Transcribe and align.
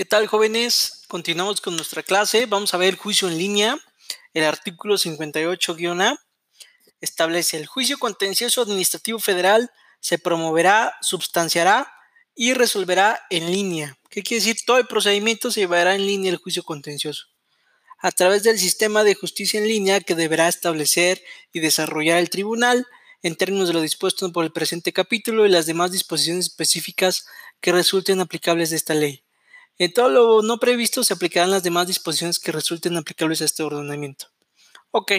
¿Qué 0.00 0.06
tal 0.06 0.28
jóvenes? 0.28 1.02
Continuamos 1.08 1.60
con 1.60 1.76
nuestra 1.76 2.02
clase. 2.02 2.46
Vamos 2.46 2.72
a 2.72 2.78
ver 2.78 2.88
el 2.88 2.96
juicio 2.96 3.28
en 3.28 3.36
línea. 3.36 3.78
El 4.32 4.44
artículo 4.44 4.94
58-A 4.94 6.18
establece 7.02 7.58
el 7.58 7.66
juicio 7.66 7.98
contencioso 7.98 8.62
administrativo 8.62 9.18
federal 9.18 9.70
se 10.00 10.18
promoverá, 10.18 10.94
substanciará 11.02 11.92
y 12.34 12.54
resolverá 12.54 13.20
en 13.28 13.52
línea. 13.52 13.98
¿Qué 14.08 14.22
quiere 14.22 14.42
decir? 14.42 14.64
Todo 14.64 14.78
el 14.78 14.86
procedimiento 14.86 15.50
se 15.50 15.60
llevará 15.60 15.94
en 15.94 16.06
línea 16.06 16.30
el 16.30 16.38
juicio 16.38 16.62
contencioso 16.62 17.26
a 17.98 18.10
través 18.10 18.42
del 18.42 18.58
sistema 18.58 19.04
de 19.04 19.14
justicia 19.14 19.60
en 19.60 19.68
línea 19.68 20.00
que 20.00 20.14
deberá 20.14 20.48
establecer 20.48 21.22
y 21.52 21.60
desarrollar 21.60 22.16
el 22.20 22.30
tribunal 22.30 22.86
en 23.20 23.36
términos 23.36 23.68
de 23.68 23.74
lo 23.74 23.82
dispuesto 23.82 24.32
por 24.32 24.46
el 24.46 24.52
presente 24.52 24.94
capítulo 24.94 25.44
y 25.44 25.50
las 25.50 25.66
demás 25.66 25.92
disposiciones 25.92 26.46
específicas 26.46 27.26
que 27.60 27.70
resulten 27.70 28.20
aplicables 28.20 28.70
de 28.70 28.76
esta 28.76 28.94
ley. 28.94 29.24
En 29.80 29.94
todo 29.94 30.10
lo 30.10 30.42
no 30.42 30.60
previsto 30.60 31.02
se 31.02 31.14
aplicarán 31.14 31.50
las 31.50 31.62
demás 31.62 31.86
disposiciones 31.86 32.38
que 32.38 32.52
resulten 32.52 32.98
aplicables 32.98 33.40
a 33.40 33.46
este 33.46 33.62
ordenamiento. 33.62 34.26
Ok, 34.90 35.12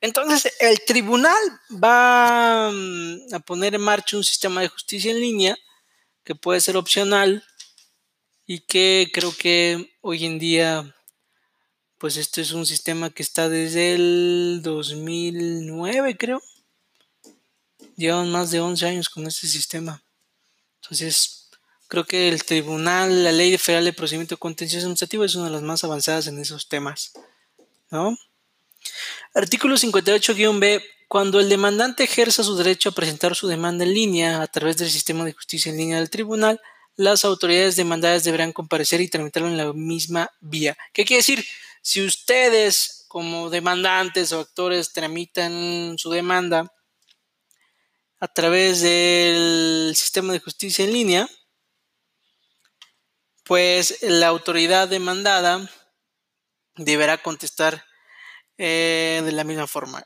entonces 0.00 0.52
el 0.58 0.80
tribunal 0.84 1.36
va 1.72 2.72
mm, 2.72 3.34
a 3.34 3.38
poner 3.38 3.76
en 3.76 3.82
marcha 3.82 4.16
un 4.16 4.24
sistema 4.24 4.62
de 4.62 4.68
justicia 4.68 5.12
en 5.12 5.20
línea 5.20 5.56
que 6.24 6.34
puede 6.34 6.60
ser 6.60 6.76
opcional 6.76 7.44
y 8.46 8.62
que 8.66 9.12
creo 9.14 9.32
que 9.38 9.96
hoy 10.00 10.24
en 10.24 10.40
día 10.40 10.96
pues 11.98 12.16
este 12.16 12.40
es 12.40 12.50
un 12.50 12.66
sistema 12.66 13.10
que 13.10 13.22
está 13.22 13.48
desde 13.48 13.94
el 13.94 14.60
2009 14.64 16.16
creo 16.16 16.42
llevan 17.94 18.28
más 18.32 18.50
de 18.50 18.60
11 18.60 18.86
años 18.86 19.08
con 19.08 19.24
este 19.28 19.46
sistema. 19.46 20.02
Entonces, 20.82 21.43
creo 21.94 22.04
que 22.04 22.28
el 22.28 22.42
tribunal, 22.42 23.22
la 23.22 23.30
ley 23.30 23.56
federal 23.56 23.84
de 23.84 23.92
procedimiento 23.92 24.36
contencioso 24.36 24.86
administrativo 24.86 25.24
es 25.24 25.36
una 25.36 25.44
de 25.44 25.52
las 25.52 25.62
más 25.62 25.84
avanzadas 25.84 26.26
en 26.26 26.40
esos 26.40 26.68
temas. 26.68 27.12
¿No? 27.88 28.18
Artículo 29.32 29.76
58-B. 29.76 30.82
Cuando 31.06 31.38
el 31.38 31.48
demandante 31.48 32.02
ejerza 32.02 32.42
su 32.42 32.56
derecho 32.56 32.88
a 32.88 32.92
presentar 32.92 33.36
su 33.36 33.46
demanda 33.46 33.84
en 33.84 33.94
línea 33.94 34.42
a 34.42 34.48
través 34.48 34.76
del 34.78 34.90
sistema 34.90 35.24
de 35.24 35.34
justicia 35.34 35.70
en 35.70 35.78
línea 35.78 35.98
del 35.98 36.10
tribunal, 36.10 36.60
las 36.96 37.24
autoridades 37.24 37.76
demandadas 37.76 38.24
deberán 38.24 38.52
comparecer 38.52 39.00
y 39.00 39.06
tramitarlo 39.06 39.48
en 39.48 39.56
la 39.56 39.72
misma 39.72 40.32
vía. 40.40 40.76
¿Qué 40.92 41.04
quiere 41.04 41.18
decir? 41.18 41.44
Si 41.80 42.04
ustedes, 42.04 43.04
como 43.06 43.50
demandantes 43.50 44.32
o 44.32 44.40
actores, 44.40 44.92
tramitan 44.92 45.94
su 45.96 46.10
demanda 46.10 46.72
a 48.18 48.26
través 48.26 48.80
del 48.80 49.92
sistema 49.94 50.32
de 50.32 50.40
justicia 50.40 50.84
en 50.84 50.92
línea, 50.92 51.28
pues 53.44 53.98
la 54.02 54.28
autoridad 54.28 54.88
demandada 54.88 55.70
deberá 56.76 57.18
contestar 57.18 57.84
eh, 58.58 59.22
de 59.24 59.32
la 59.32 59.44
misma 59.44 59.66
forma. 59.66 60.04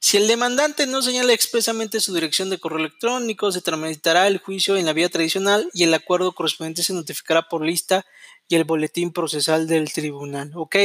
Si 0.00 0.18
el 0.18 0.28
demandante 0.28 0.86
no 0.86 1.00
señala 1.00 1.32
expresamente 1.32 1.98
su 1.98 2.12
dirección 2.12 2.50
de 2.50 2.58
correo 2.58 2.78
electrónico, 2.78 3.50
se 3.52 3.62
tramitará 3.62 4.26
el 4.26 4.38
juicio 4.38 4.76
en 4.76 4.84
la 4.84 4.92
vía 4.92 5.08
tradicional 5.08 5.70
y 5.72 5.84
el 5.84 5.94
acuerdo 5.94 6.32
correspondiente 6.32 6.82
se 6.82 6.92
notificará 6.92 7.48
por 7.48 7.64
lista 7.64 8.04
y 8.46 8.56
el 8.56 8.64
boletín 8.64 9.12
procesal 9.12 9.66
del 9.66 9.90
tribunal. 9.92 10.50
¿Ok? 10.56 10.76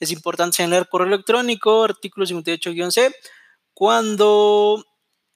Es 0.00 0.10
importante 0.10 0.56
señalar 0.56 0.88
correo 0.88 1.08
electrónico, 1.08 1.84
artículo 1.84 2.24
58-C. 2.24 3.14
Cuando 3.74 4.86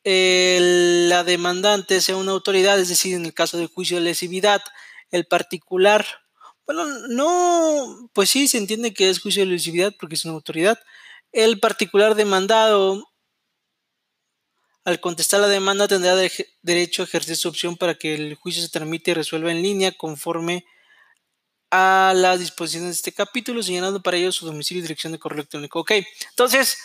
la 0.03 1.25
demandante 1.25 2.01
sea 2.01 2.17
una 2.17 2.33
autoridad, 2.33 2.79
es 2.79 2.89
decir, 2.89 3.15
en 3.15 3.27
el 3.27 3.35
caso 3.35 3.59
del 3.59 3.67
juicio 3.67 3.99
de 3.99 4.05
lesividad, 4.05 4.63
el 5.11 5.27
particular, 5.27 6.05
bueno, 6.67 6.85
no, 7.09 8.11
pues 8.13 8.31
sí, 8.31 8.49
se 8.49 8.59
entiende 8.59 8.95
que 8.95 9.11
es 9.11 9.21
juicio 9.21 9.45
de 9.45 9.51
lesividad 9.51 9.95
porque 9.99 10.17
es 10.17 10.25
una 10.25 10.35
autoridad. 10.35 10.79
El 11.33 11.61
particular 11.61 12.15
demandado, 12.15 13.07
al 14.85 15.01
contestar 15.01 15.41
la 15.41 15.49
demanda, 15.49 15.89
tendrá 15.89 16.17
derecho 16.63 17.03
a 17.03 17.05
ejercer 17.05 17.37
su 17.37 17.49
opción 17.49 17.77
para 17.77 17.95
que 17.95 18.15
el 18.15 18.35
juicio 18.35 18.63
se 18.63 18.69
tramite 18.69 19.11
y 19.11 19.15
resuelva 19.15 19.51
en 19.51 19.63
línea 19.63 19.93
conforme 19.93 20.65
a 21.71 22.13
las 22.15 22.39
disposiciones 22.41 22.89
de 22.89 22.95
este 22.95 23.13
capítulo, 23.13 23.63
señalando 23.63 24.03
para 24.03 24.17
ello 24.17 24.33
su 24.33 24.47
domicilio 24.47 24.81
y 24.81 24.83
dirección 24.83 25.13
de 25.13 25.19
correo 25.19 25.39
electrónico. 25.41 25.81
Ok, 25.81 25.93
entonces, 26.31 26.79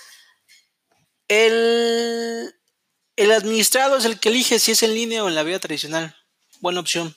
el 1.28 2.54
el 3.22 3.32
administrado 3.32 3.98
es 3.98 4.06
el 4.06 4.20
que 4.20 4.30
elige 4.30 4.58
si 4.58 4.72
es 4.72 4.84
en 4.84 4.94
línea 4.96 5.24
o 5.24 5.28
en 5.28 5.36
la 5.36 5.44
vía 5.44 5.60
tradicional. 5.60 6.16
Buena 6.60 6.80
opción. 6.80 7.16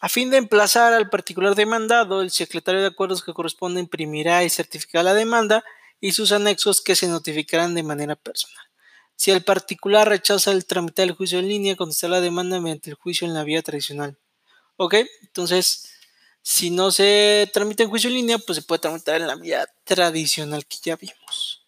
A 0.00 0.08
fin 0.08 0.30
de 0.30 0.38
emplazar 0.38 0.94
al 0.94 1.10
particular 1.10 1.54
demandado, 1.54 2.22
el 2.22 2.30
secretario 2.30 2.80
de 2.80 2.86
acuerdos 2.86 3.22
que 3.22 3.34
corresponde 3.34 3.80
imprimirá 3.80 4.42
y 4.44 4.50
certificará 4.50 5.02
la 5.02 5.14
demanda 5.14 5.62
y 6.00 6.12
sus 6.12 6.32
anexos 6.32 6.80
que 6.80 6.96
se 6.96 7.06
notificarán 7.06 7.74
de 7.74 7.82
manera 7.82 8.16
personal. 8.16 8.64
Si 9.14 9.30
el 9.30 9.44
particular 9.44 10.08
rechaza 10.08 10.52
el 10.52 10.64
tramitar 10.64 11.06
el 11.06 11.12
juicio 11.12 11.38
en 11.38 11.48
línea, 11.48 11.76
contestará 11.76 12.14
la 12.14 12.20
demanda 12.22 12.58
mediante 12.58 12.88
el 12.88 12.96
juicio 12.96 13.26
en 13.26 13.34
la 13.34 13.44
vía 13.44 13.60
tradicional. 13.60 14.16
¿Ok? 14.76 14.94
Entonces, 15.20 15.90
si 16.40 16.70
no 16.70 16.90
se 16.90 17.50
tramita 17.52 17.82
en 17.82 17.90
juicio 17.90 18.08
en 18.08 18.14
línea, 18.14 18.38
pues 18.38 18.56
se 18.56 18.62
puede 18.62 18.78
tramitar 18.78 19.20
en 19.20 19.26
la 19.26 19.34
vía 19.36 19.66
tradicional 19.84 20.64
que 20.64 20.78
ya 20.82 20.96
vimos. 20.96 21.66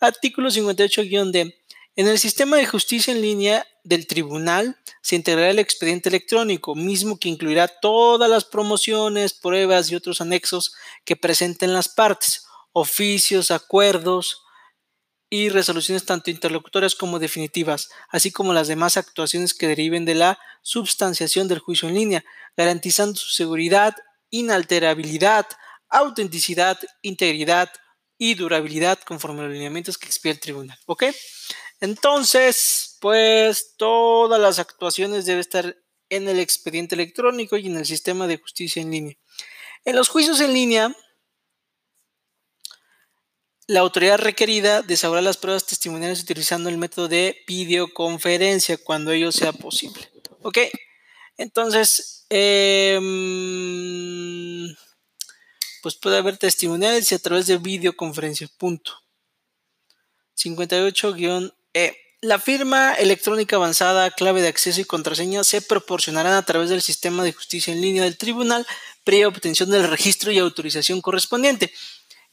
Artículo 0.00 0.48
58-D. 0.48 1.62
En 1.96 2.08
el 2.08 2.18
sistema 2.18 2.56
de 2.56 2.64
justicia 2.64 3.12
en 3.12 3.20
línea 3.20 3.66
del 3.84 4.06
tribunal 4.06 4.76
se 5.02 5.16
integrará 5.16 5.50
el 5.50 5.58
expediente 5.58 6.08
electrónico, 6.08 6.74
mismo 6.74 7.18
que 7.18 7.28
incluirá 7.28 7.68
todas 7.68 8.28
las 8.28 8.44
promociones, 8.44 9.32
pruebas 9.32 9.90
y 9.90 9.94
otros 9.94 10.20
anexos 10.20 10.74
que 11.04 11.16
presenten 11.16 11.72
las 11.72 11.88
partes, 11.88 12.46
oficios, 12.72 13.50
acuerdos 13.50 14.42
y 15.30 15.48
resoluciones 15.48 16.04
tanto 16.04 16.30
interlocutorias 16.30 16.94
como 16.94 17.18
definitivas, 17.18 17.88
así 18.08 18.32
como 18.32 18.52
las 18.52 18.68
demás 18.68 18.96
actuaciones 18.96 19.54
que 19.54 19.68
deriven 19.68 20.04
de 20.04 20.16
la 20.16 20.38
substanciación 20.62 21.46
del 21.48 21.60
juicio 21.60 21.88
en 21.88 21.94
línea, 21.94 22.24
garantizando 22.56 23.16
su 23.16 23.28
seguridad, 23.28 23.94
inalterabilidad, 24.30 25.46
autenticidad, 25.88 26.78
integridad 27.02 27.70
y 28.22 28.34
durabilidad 28.34 28.98
conforme 29.00 29.40
a 29.40 29.44
los 29.44 29.54
lineamientos 29.54 29.96
que 29.96 30.06
expide 30.06 30.34
el 30.34 30.40
tribunal. 30.40 30.78
¿Ok? 30.84 31.04
Entonces, 31.80 32.98
pues 33.00 33.76
todas 33.78 34.38
las 34.38 34.58
actuaciones 34.58 35.24
deben 35.24 35.40
estar 35.40 35.74
en 36.10 36.28
el 36.28 36.38
expediente 36.38 36.94
electrónico 36.94 37.56
y 37.56 37.68
en 37.68 37.78
el 37.78 37.86
sistema 37.86 38.26
de 38.26 38.36
justicia 38.36 38.82
en 38.82 38.90
línea. 38.90 39.16
En 39.86 39.96
los 39.96 40.10
juicios 40.10 40.38
en 40.40 40.52
línea, 40.52 40.94
la 43.66 43.80
autoridad 43.80 44.18
requerida 44.18 44.82
desahogará 44.82 45.22
las 45.22 45.38
pruebas 45.38 45.64
testimoniales 45.64 46.20
utilizando 46.20 46.68
el 46.68 46.76
método 46.76 47.08
de 47.08 47.42
videoconferencia 47.46 48.76
cuando 48.76 49.12
ello 49.12 49.32
sea 49.32 49.54
posible. 49.54 50.10
¿Ok? 50.42 50.58
Entonces, 51.38 52.26
em, 52.28 53.00
pues 55.82 55.96
puede 55.96 56.18
haber 56.18 56.36
testimoniales 56.36 57.10
y 57.10 57.14
a 57.14 57.18
través 57.18 57.46
de 57.46 57.58
videoconferencia. 57.58 58.48
Punto. 58.58 58.92
58- 60.36 61.54
eh, 61.74 61.96
la 62.22 62.38
firma 62.38 62.92
electrónica 62.94 63.56
avanzada, 63.56 64.10
clave 64.10 64.42
de 64.42 64.48
acceso 64.48 64.80
y 64.80 64.84
contraseña 64.84 65.42
se 65.42 65.62
proporcionarán 65.62 66.34
a 66.34 66.44
través 66.44 66.68
del 66.68 66.82
sistema 66.82 67.24
de 67.24 67.32
justicia 67.32 67.72
en 67.72 67.80
línea 67.80 68.02
del 68.02 68.18
tribunal 68.18 68.66
previa 69.04 69.28
obtención 69.28 69.70
del 69.70 69.88
registro 69.88 70.30
y 70.30 70.38
autorización 70.38 71.00
correspondiente. 71.00 71.72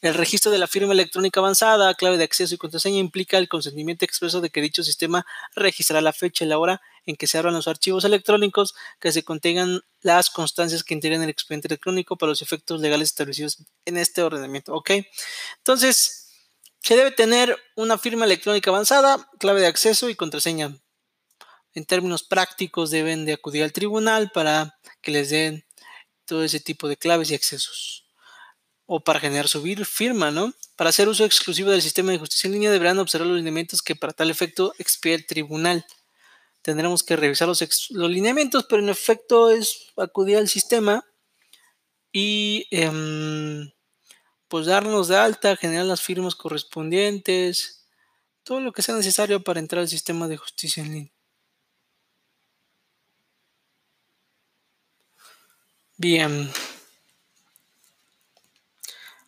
El 0.01 0.13
registro 0.13 0.51
de 0.51 0.57
la 0.57 0.67
firma 0.67 0.93
electrónica 0.93 1.39
avanzada, 1.39 1.95
clave 1.95 2.17
de 2.17 2.25
acceso 2.25 2.53
y 2.53 2.57
contraseña 2.57 2.99
implica 2.99 3.37
el 3.37 3.47
consentimiento 3.47 4.05
expreso 4.05 4.41
de 4.41 4.49
que 4.49 4.61
dicho 4.61 4.83
sistema 4.83 5.25
registrará 5.55 6.01
la 6.01 6.13
fecha 6.13 6.43
y 6.43 6.47
la 6.47 6.59
hora 6.59 6.81
en 7.07 7.15
que 7.15 7.25
se 7.25 7.39
abran 7.39 7.55
los 7.55 7.67
archivos 7.67 8.03
electrónicos 8.05 8.75
que 8.99 9.11
se 9.11 9.23
contengan 9.23 9.81
las 10.01 10.29
constancias 10.29 10.83
que 10.83 10.93
integran 10.93 11.23
el 11.23 11.29
expediente 11.29 11.67
electrónico 11.67 12.17
para 12.17 12.29
los 12.29 12.43
efectos 12.43 12.81
legales 12.81 13.07
establecidos 13.07 13.63
en 13.85 13.97
este 13.97 14.21
ordenamiento. 14.21 14.73
¿Ok? 14.75 14.91
Entonces, 15.57 16.27
se 16.81 16.95
debe 16.95 17.11
tener 17.11 17.57
una 17.75 17.97
firma 17.97 18.25
electrónica 18.25 18.69
avanzada, 18.69 19.29
clave 19.39 19.61
de 19.61 19.67
acceso 19.67 20.09
y 20.09 20.15
contraseña. 20.15 20.77
En 21.73 21.85
términos 21.85 22.23
prácticos 22.23 22.91
deben 22.91 23.25
de 23.25 23.33
acudir 23.33 23.63
al 23.63 23.73
tribunal 23.73 24.31
para 24.31 24.77
que 25.01 25.11
les 25.11 25.29
den 25.29 25.65
todo 26.25 26.43
ese 26.43 26.59
tipo 26.59 26.87
de 26.87 26.97
claves 26.97 27.31
y 27.31 27.35
accesos. 27.35 28.05
O 28.85 29.03
para 29.03 29.19
generar 29.19 29.47
su 29.47 29.61
firma, 29.85 30.31
¿no? 30.31 30.53
Para 30.75 30.91
hacer 30.91 31.07
uso 31.07 31.25
exclusivo 31.25 31.71
del 31.71 31.81
sistema 31.81 32.11
de 32.11 32.19
justicia 32.19 32.47
en 32.47 32.53
línea 32.53 32.71
deberán 32.71 32.99
observar 32.99 33.27
los 33.27 33.37
lineamientos 33.37 33.81
que 33.81 33.95
para 33.95 34.13
tal 34.13 34.29
efecto 34.29 34.73
expide 34.77 35.15
el 35.15 35.25
tribunal. 35.25 35.85
Tendremos 36.67 37.01
que 37.01 37.15
revisar 37.15 37.47
los, 37.47 37.89
lineamientos, 37.91 38.65
pero 38.67 38.83
en 38.83 38.89
efecto 38.89 39.49
es 39.49 39.87
acudir 39.95 40.35
al 40.35 40.49
sistema 40.49 41.05
y... 42.11 42.67
Em, 42.71 43.71
pues 44.49 44.65
darnos 44.65 45.07
de 45.07 45.15
alta, 45.15 45.55
generar 45.55 45.85
las 45.85 46.01
firmas 46.01 46.35
correspondientes, 46.35 47.87
todo 48.43 48.59
lo 48.59 48.73
que 48.73 48.81
sea 48.81 48.95
necesario 48.95 49.41
para 49.43 49.61
entrar 49.61 49.81
al 49.81 49.87
sistema 49.87 50.27
de 50.27 50.35
justicia 50.35 50.83
en 50.83 50.91
línea. 50.91 51.13
Bien. 55.95 56.51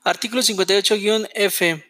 Artículo 0.04 0.42
58-F. 0.42 1.89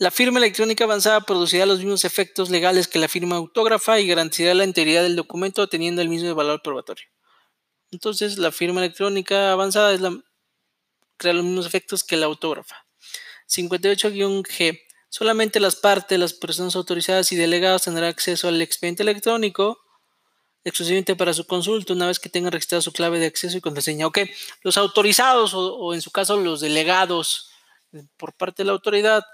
La 0.00 0.12
firma 0.12 0.38
electrónica 0.38 0.84
avanzada 0.84 1.22
producirá 1.22 1.66
los 1.66 1.80
mismos 1.80 2.04
efectos 2.04 2.50
legales 2.50 2.86
que 2.86 3.00
la 3.00 3.08
firma 3.08 3.34
autógrafa 3.34 3.98
y 3.98 4.06
garantizará 4.06 4.54
la 4.54 4.62
integridad 4.62 5.02
del 5.02 5.16
documento 5.16 5.68
teniendo 5.68 6.00
el 6.00 6.08
mismo 6.08 6.32
valor 6.36 6.62
probatorio. 6.62 7.06
Entonces, 7.90 8.38
la 8.38 8.52
firma 8.52 8.78
electrónica 8.78 9.50
avanzada 9.50 9.98
crea 11.16 11.32
los 11.32 11.44
mismos 11.44 11.66
efectos 11.66 12.04
que 12.04 12.16
la 12.16 12.26
autógrafa. 12.26 12.86
58-G. 13.48 14.80
Solamente 15.08 15.58
las 15.58 15.74
partes, 15.74 16.16
las 16.16 16.32
personas 16.32 16.76
autorizadas 16.76 17.32
y 17.32 17.36
delegados 17.36 17.82
tendrán 17.82 18.10
acceso 18.10 18.46
al 18.46 18.62
expediente 18.62 19.02
electrónico 19.02 19.80
exclusivamente 20.62 21.16
para 21.16 21.32
su 21.32 21.44
consulta 21.44 21.94
una 21.94 22.06
vez 22.06 22.20
que 22.20 22.28
tengan 22.28 22.52
registrado 22.52 22.82
su 22.82 22.92
clave 22.92 23.18
de 23.18 23.26
acceso 23.26 23.56
y 23.56 23.60
contraseña. 23.60 24.06
Ok, 24.06 24.18
los 24.62 24.76
autorizados 24.76 25.54
o 25.54 25.92
en 25.92 26.02
su 26.02 26.12
caso 26.12 26.36
los 26.36 26.60
delegados 26.60 27.50
por 28.16 28.36
parte 28.36 28.62
de 28.62 28.66
la 28.66 28.72
autoridad 28.72 29.24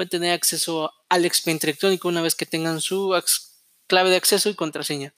pueden 0.00 0.08
tener 0.08 0.32
acceso 0.32 0.90
al 1.10 1.26
expediente 1.26 1.66
electrónico 1.66 2.08
una 2.08 2.22
vez 2.22 2.34
que 2.34 2.46
tengan 2.46 2.80
su 2.80 3.14
clave 3.86 4.08
de 4.08 4.16
acceso 4.16 4.48
y 4.48 4.54
contraseña. 4.54 5.12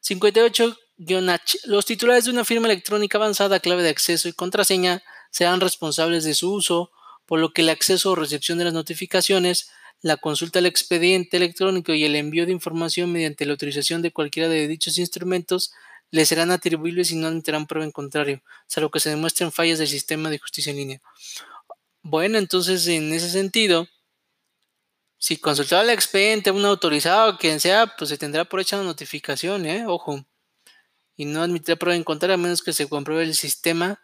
58-H. 0.00 1.58
Los 1.64 1.86
titulares 1.86 2.26
de 2.26 2.30
una 2.30 2.44
firma 2.44 2.68
electrónica 2.68 3.18
avanzada, 3.18 3.58
clave 3.58 3.82
de 3.82 3.88
acceso 3.88 4.28
y 4.28 4.32
contraseña 4.32 5.02
serán 5.32 5.60
responsables 5.60 6.22
de 6.22 6.34
su 6.34 6.52
uso, 6.52 6.92
por 7.26 7.40
lo 7.40 7.52
que 7.52 7.62
el 7.62 7.68
acceso 7.68 8.12
o 8.12 8.14
recepción 8.14 8.58
de 8.58 8.64
las 8.66 8.74
notificaciones, 8.74 9.72
la 10.02 10.18
consulta 10.18 10.60
del 10.60 10.66
expediente 10.66 11.36
electrónico 11.36 11.92
y 11.92 12.04
el 12.04 12.14
envío 12.14 12.46
de 12.46 12.52
información 12.52 13.10
mediante 13.10 13.44
la 13.44 13.54
utilización 13.54 14.02
de 14.02 14.12
cualquiera 14.12 14.48
de 14.48 14.68
dichos 14.68 14.98
instrumentos 14.98 15.72
les 16.12 16.28
serán 16.28 16.52
atribuibles 16.52 17.10
y 17.10 17.16
no 17.16 17.26
admitirán 17.26 17.66
prueba 17.66 17.84
en 17.84 17.90
contrario, 17.90 18.40
salvo 18.68 18.92
que 18.92 19.00
se 19.00 19.10
demuestren 19.10 19.50
fallas 19.50 19.80
del 19.80 19.88
sistema 19.88 20.30
de 20.30 20.38
justicia 20.38 20.70
en 20.70 20.76
línea. 20.76 21.02
Bueno, 22.02 22.38
entonces 22.38 22.86
en 22.86 23.12
ese 23.12 23.28
sentido, 23.30 23.88
si 25.26 25.38
consultar 25.38 25.80
al 25.80 25.90
expediente, 25.90 26.52
un 26.52 26.64
autorizado 26.64 27.36
quien 27.36 27.58
sea, 27.58 27.96
pues 27.98 28.10
se 28.10 28.16
tendrá 28.16 28.44
por 28.44 28.60
hecha 28.60 28.76
la 28.76 28.84
notificación, 28.84 29.66
¿eh? 29.66 29.84
Ojo. 29.84 30.24
Y 31.16 31.24
no 31.24 31.42
admitirá 31.42 31.74
prueba 31.74 31.96
en 31.96 32.04
contra 32.04 32.32
a 32.32 32.36
menos 32.36 32.62
que 32.62 32.72
se 32.72 32.88
compruebe 32.88 33.24
el 33.24 33.34
sistema 33.34 34.00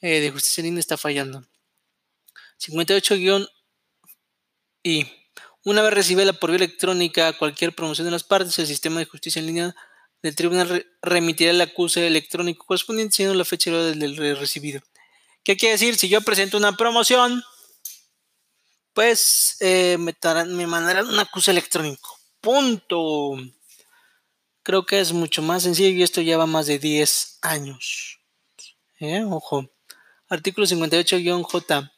eh, 0.00 0.20
de 0.20 0.30
justicia 0.30 0.62
en 0.62 0.68
línea 0.68 0.80
está 0.80 0.96
fallando. 0.96 1.44
58-I. 2.58 5.06
Una 5.66 5.82
vez 5.82 5.92
recibida 5.92 6.32
por 6.32 6.48
vía 6.48 6.56
electrónica 6.56 7.34
cualquier 7.34 7.74
promoción 7.74 8.06
de 8.06 8.12
las 8.12 8.24
partes, 8.24 8.58
el 8.58 8.66
sistema 8.66 9.00
de 9.00 9.04
justicia 9.04 9.40
en 9.40 9.46
línea 9.48 9.76
del 10.22 10.34
tribunal 10.34 10.86
remitirá 11.02 11.50
el 11.50 11.60
acuse 11.60 12.06
electrónico 12.06 12.64
correspondiente 12.64 13.16
siendo 13.16 13.34
la 13.34 13.44
fecha 13.44 13.70
del 13.70 14.38
recibido. 14.38 14.80
¿Qué 15.44 15.58
quiere 15.58 15.72
decir? 15.72 15.98
Si 15.98 16.08
yo 16.08 16.22
presento 16.22 16.56
una 16.56 16.74
promoción, 16.74 17.42
pues 18.98 19.58
eh, 19.60 19.96
me, 19.96 20.66
mandarán 20.66 21.06
un 21.06 21.20
acuse 21.20 21.52
electrónico. 21.52 22.18
Punto. 22.40 23.36
Creo 24.64 24.86
que 24.86 24.98
es 24.98 25.12
mucho 25.12 25.40
más 25.40 25.62
sencillo 25.62 25.90
y 25.90 26.02
esto 26.02 26.20
lleva 26.20 26.46
más 26.46 26.66
de 26.66 26.80
10 26.80 27.38
años. 27.42 28.18
¿Eh? 28.98 29.22
Ojo. 29.22 29.70
Artículo 30.28 30.66
58-J. 30.66 31.92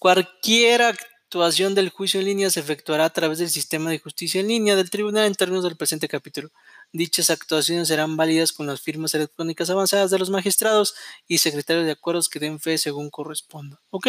Cualquier 0.00 0.82
actuación 0.82 1.76
del 1.76 1.90
juicio 1.90 2.18
en 2.18 2.26
línea 2.26 2.50
se 2.50 2.58
efectuará 2.58 3.04
a 3.04 3.10
través 3.10 3.38
del 3.38 3.48
sistema 3.48 3.88
de 3.88 4.00
justicia 4.00 4.40
en 4.40 4.48
línea 4.48 4.74
del 4.74 4.90
tribunal 4.90 5.26
en 5.26 5.36
términos 5.36 5.62
del 5.62 5.76
presente 5.76 6.08
capítulo. 6.08 6.50
Dichas 6.92 7.30
actuaciones 7.30 7.86
serán 7.86 8.16
válidas 8.16 8.52
con 8.52 8.66
las 8.66 8.80
firmas 8.80 9.14
electrónicas 9.14 9.70
avanzadas 9.70 10.10
de 10.10 10.18
los 10.18 10.30
magistrados 10.30 10.96
y 11.28 11.38
secretarios 11.38 11.86
de 11.86 11.92
acuerdos 11.92 12.28
que 12.28 12.40
den 12.40 12.58
fe 12.58 12.76
según 12.76 13.08
corresponda. 13.08 13.80
¿Ok? 13.90 14.08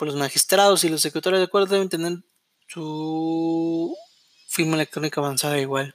Por 0.00 0.08
los 0.08 0.16
magistrados 0.16 0.82
y 0.82 0.88
los 0.88 1.02
secretarios 1.02 1.40
de 1.40 1.44
acuerdos 1.44 1.68
deben 1.68 1.90
tener 1.90 2.12
su 2.66 3.94
firma 4.48 4.76
electrónica 4.76 5.20
avanzada 5.20 5.58
igual. 5.58 5.94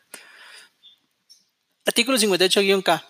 Artículo 1.88 2.16
58-K. 2.20 3.04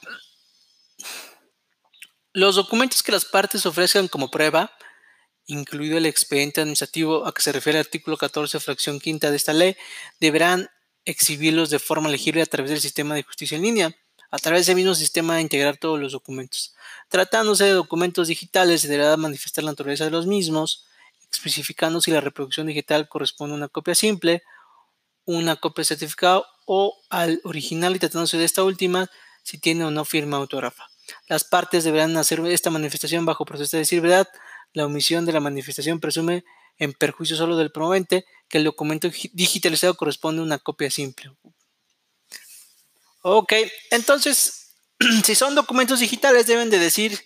Los 2.32 2.56
documentos 2.56 3.04
que 3.04 3.12
las 3.12 3.26
partes 3.26 3.66
ofrezcan 3.66 4.08
como 4.08 4.32
prueba, 4.32 4.72
incluido 5.48 5.98
el 5.98 6.06
expediente 6.06 6.62
administrativo 6.62 7.28
a 7.28 7.34
que 7.34 7.42
se 7.42 7.52
refiere 7.52 7.78
el 7.78 7.86
artículo 7.86 8.16
14, 8.16 8.58
fracción 8.62 9.02
quinta 9.02 9.30
de 9.32 9.36
esta 9.36 9.52
ley, 9.52 9.76
deberán 10.22 10.70
exhibirlos 11.04 11.72
de 11.72 11.80
forma 11.80 12.08
legible 12.08 12.42
a 12.42 12.46
través 12.46 12.72
del 12.72 12.80
sistema 12.80 13.16
de 13.16 13.24
justicia 13.24 13.58
en 13.58 13.64
línea. 13.64 13.96
A 14.32 14.38
través 14.40 14.66
del 14.66 14.76
mismo 14.76 14.96
sistema 14.96 15.36
de 15.36 15.42
integrar 15.42 15.78
todos 15.78 16.00
los 16.00 16.12
documentos. 16.12 16.74
Tratándose 17.10 17.66
de 17.66 17.72
documentos 17.72 18.28
digitales, 18.28 18.82
se 18.82 18.88
deberá 18.88 19.16
manifestar 19.18 19.64
la 19.64 19.72
naturaleza 19.72 20.06
de 20.06 20.12
los 20.12 20.28
mismos, 20.28 20.86
especificando 21.32 22.02
si 22.02 22.12
la 22.12 22.22
reproducción 22.22 22.68
digital 22.68 23.08
corresponde 23.08 23.54
a 23.54 23.58
una 23.58 23.68
copia 23.68 23.96
simple, 23.96 24.44
una 25.26 25.56
copia 25.56 25.84
certificada 25.84 26.44
o 26.66 27.02
al 27.10 27.42
original 27.44 27.96
y 27.96 28.00
tratándose 28.00 28.38
de 28.38 28.46
esta 28.46 28.64
última, 28.64 29.10
si 29.44 29.58
tiene 29.58 29.86
o 29.86 29.92
no 29.92 30.06
firma 30.06 30.38
autógrafa. 30.38 30.86
Las 31.28 31.44
partes 31.44 31.84
deberán 31.84 32.18
hacer 32.18 32.40
esta 32.48 32.70
manifestación 32.70 33.26
bajo 33.26 33.46
proceso 33.46 33.78
de 33.78 33.82
decir 33.82 34.02
verdad. 34.02 34.28
La 34.74 34.86
omisión 34.86 35.26
de 35.26 35.34
la 35.34 35.40
manifestación 35.40 36.00
presume 36.00 36.44
en 36.78 36.94
perjuicio 36.94 37.36
solo 37.36 37.56
del 37.58 37.72
promovente 37.72 38.26
que 38.48 38.58
el 38.58 38.64
documento 38.64 39.10
digitalizado 39.34 39.96
corresponde 39.96 40.42
a 40.42 40.46
una 40.46 40.58
copia 40.60 40.90
simple. 40.90 41.32
Ok, 43.28 43.54
entonces, 43.90 44.76
si 45.24 45.34
son 45.34 45.56
documentos 45.56 46.00
digitales 46.00 46.46
deben 46.46 46.70
de 46.70 46.78
decir 46.78 47.20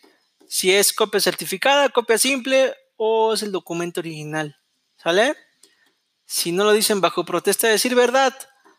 si 0.47 0.73
es 0.73 0.93
copia 0.93 1.19
certificada, 1.19 1.89
copia 1.89 2.17
simple 2.17 2.73
o 2.95 3.33
es 3.33 3.43
el 3.43 3.51
documento 3.51 3.99
original. 3.99 4.55
¿Sale? 4.95 5.35
Si 6.25 6.53
no 6.53 6.63
lo 6.63 6.71
dicen 6.71 7.01
bajo 7.01 7.25
protesta 7.25 7.67
de 7.67 7.73
decir 7.73 7.95
verdad, 7.95 8.33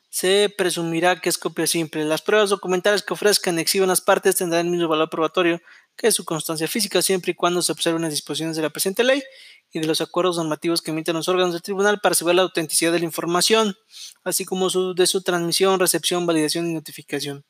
se 0.09 0.49
presumirá 0.57 1.21
que 1.21 1.29
es 1.29 1.37
copia 1.37 1.67
simple. 1.67 2.07
Las 2.07 2.23
pruebas 2.23 2.49
documentales 2.49 3.03
que 3.03 3.13
ofrezcan 3.13 3.59
y 3.59 3.79
las 3.81 4.01
partes 4.01 4.37
tendrán 4.37 4.65
el 4.65 4.73
mismo 4.73 4.89
valor 4.89 5.11
probatorio 5.11 5.61
que 5.97 6.13
su 6.13 6.25
constancia 6.25 6.69
física 6.69 7.03
siempre 7.03 7.33
y 7.33 7.35
cuando 7.35 7.61
se 7.61 7.73
observen 7.73 8.01
las 8.01 8.13
disposiciones 8.13 8.57
de 8.57 8.63
la 8.63 8.71
presente 8.71 9.05
ley 9.05 9.23
y 9.73 9.81
de 9.81 9.87
los 9.87 10.01
acuerdos 10.01 10.37
normativos 10.37 10.83
que 10.83 10.91
emiten 10.91 11.15
los 11.15 11.29
órganos 11.29 11.53
del 11.53 11.63
tribunal 11.63 12.01
para 12.01 12.13
asegurar 12.13 12.37
la 12.37 12.43
autenticidad 12.43 12.93
de 12.93 12.99
la 12.99 13.05
información, 13.05 13.77
así 14.25 14.45
como 14.45 14.69
de 14.95 15.07
su 15.07 15.23
transmisión, 15.23 15.79
recepción, 15.79 16.27
validación 16.27 16.69
y 16.69 16.75
notificación. 16.75 17.45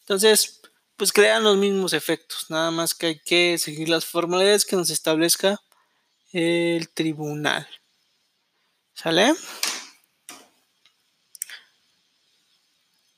Entonces, 0.00 0.60
pues 0.96 1.12
crean 1.12 1.42
los 1.42 1.56
mismos 1.56 1.92
efectos, 1.92 2.46
nada 2.48 2.70
más 2.70 2.94
que 2.94 3.06
hay 3.06 3.18
que 3.18 3.58
seguir 3.58 3.88
las 3.88 4.04
formalidades 4.04 4.64
que 4.64 4.76
nos 4.76 4.90
establezca 4.90 5.60
el 6.32 6.88
tribunal. 6.90 7.68
¿Sale? 8.94 9.34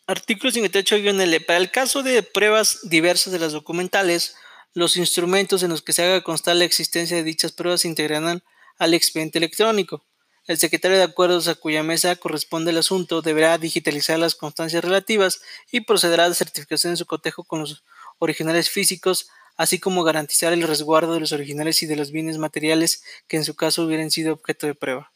Artículo 0.07 0.51
58-L. 0.51 1.41
Para 1.43 1.59
el 1.59 1.71
caso 1.71 2.03
de 2.03 2.23
pruebas 2.23 2.81
diversas 2.85 3.33
de 3.33 3.39
las 3.39 3.53
documentales, 3.53 4.37
los 4.75 4.97
instrumentos 4.97 5.63
en 5.63 5.71
los 5.71 5.83
que 5.83 5.93
se 5.93 6.05
haga 6.05 6.23
constar 6.23 6.57
la 6.57 6.65
existencia 6.65 7.17
de 7.17 7.25
dichas 7.25 7.53
pruebas 7.53 7.83
se 7.83 7.89
integrarán 7.89 8.43
al 8.79 8.95
expediente 8.95 9.39
electrónico. 9.39 10.05
El 10.47 10.57
secretario 10.57 10.97
de 10.97 11.03
acuerdos 11.03 11.47
a 11.49 11.55
cuya 11.55 11.83
mesa 11.83 12.17
corresponde 12.17 12.71
el 12.71 12.79
asunto 12.79 13.21
deberá 13.21 13.59
digitalizar 13.59 14.19
las 14.19 14.35
constancias 14.35 14.83
relativas 14.83 15.43
y 15.71 15.81
procederá 15.81 16.25
a 16.25 16.29
la 16.29 16.35
certificación 16.35 16.95
de 16.95 16.97
su 16.97 17.07
cotejo 17.07 17.45
con 17.45 17.61
los 17.61 17.85
originales 18.19 18.71
físicos, 18.71 19.29
así 19.57 19.79
como 19.79 20.05
garantizar 20.05 20.53
el 20.53 20.63
resguardo 20.63 21.13
de 21.13 21.21
los 21.21 21.33
originales 21.33 21.83
y 21.83 21.87
de 21.87 21.97
los 21.97 22.13
bienes 22.13 22.39
materiales 22.39 23.03
que 23.27 23.37
en 23.37 23.45
su 23.45 23.57
caso 23.57 23.83
hubieran 23.83 24.11
sido 24.11 24.33
objeto 24.33 24.67
de 24.67 24.75
prueba. 24.75 25.13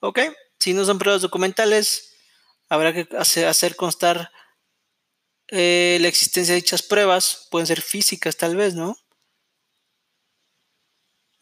Ok, 0.00 0.18
si 0.58 0.74
no 0.74 0.84
son 0.84 0.98
pruebas 0.98 1.22
documentales, 1.22 2.14
habrá 2.68 2.92
que 2.92 3.06
hacer 3.16 3.76
constar 3.76 4.32
eh, 5.52 5.98
la 6.00 6.08
existencia 6.08 6.54
de 6.54 6.60
dichas 6.60 6.82
pruebas. 6.82 7.46
Pueden 7.50 7.68
ser 7.68 7.80
físicas 7.80 8.36
tal 8.36 8.56
vez, 8.56 8.74
¿no? 8.74 8.96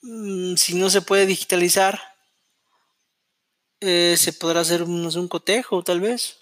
Mm, 0.03 0.57
si 0.57 0.75
no 0.75 0.91
se 0.91 1.01
puede 1.01 1.25
digitalizar, 1.25 1.99
eh, 3.81 4.17
se 4.19 4.35
podrá 4.35 4.61
hacer 4.61 4.83
un, 4.83 5.29
cotejo 5.29 5.83
tal 5.83 6.01
vez 6.01 6.37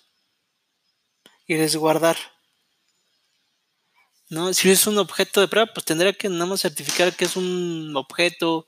y 1.46 1.56
resguardar. 1.56 2.16
¿no? 4.30 4.52
Si 4.52 4.70
es 4.70 4.86
un 4.86 4.98
objeto 4.98 5.40
de 5.40 5.48
prueba, 5.48 5.72
pues 5.72 5.86
tendría 5.86 6.12
que 6.12 6.28
nada 6.28 6.46
más 6.46 6.60
certificar 6.62 7.14
que 7.16 7.24
es 7.24 7.36
un 7.36 7.94
objeto 7.96 8.66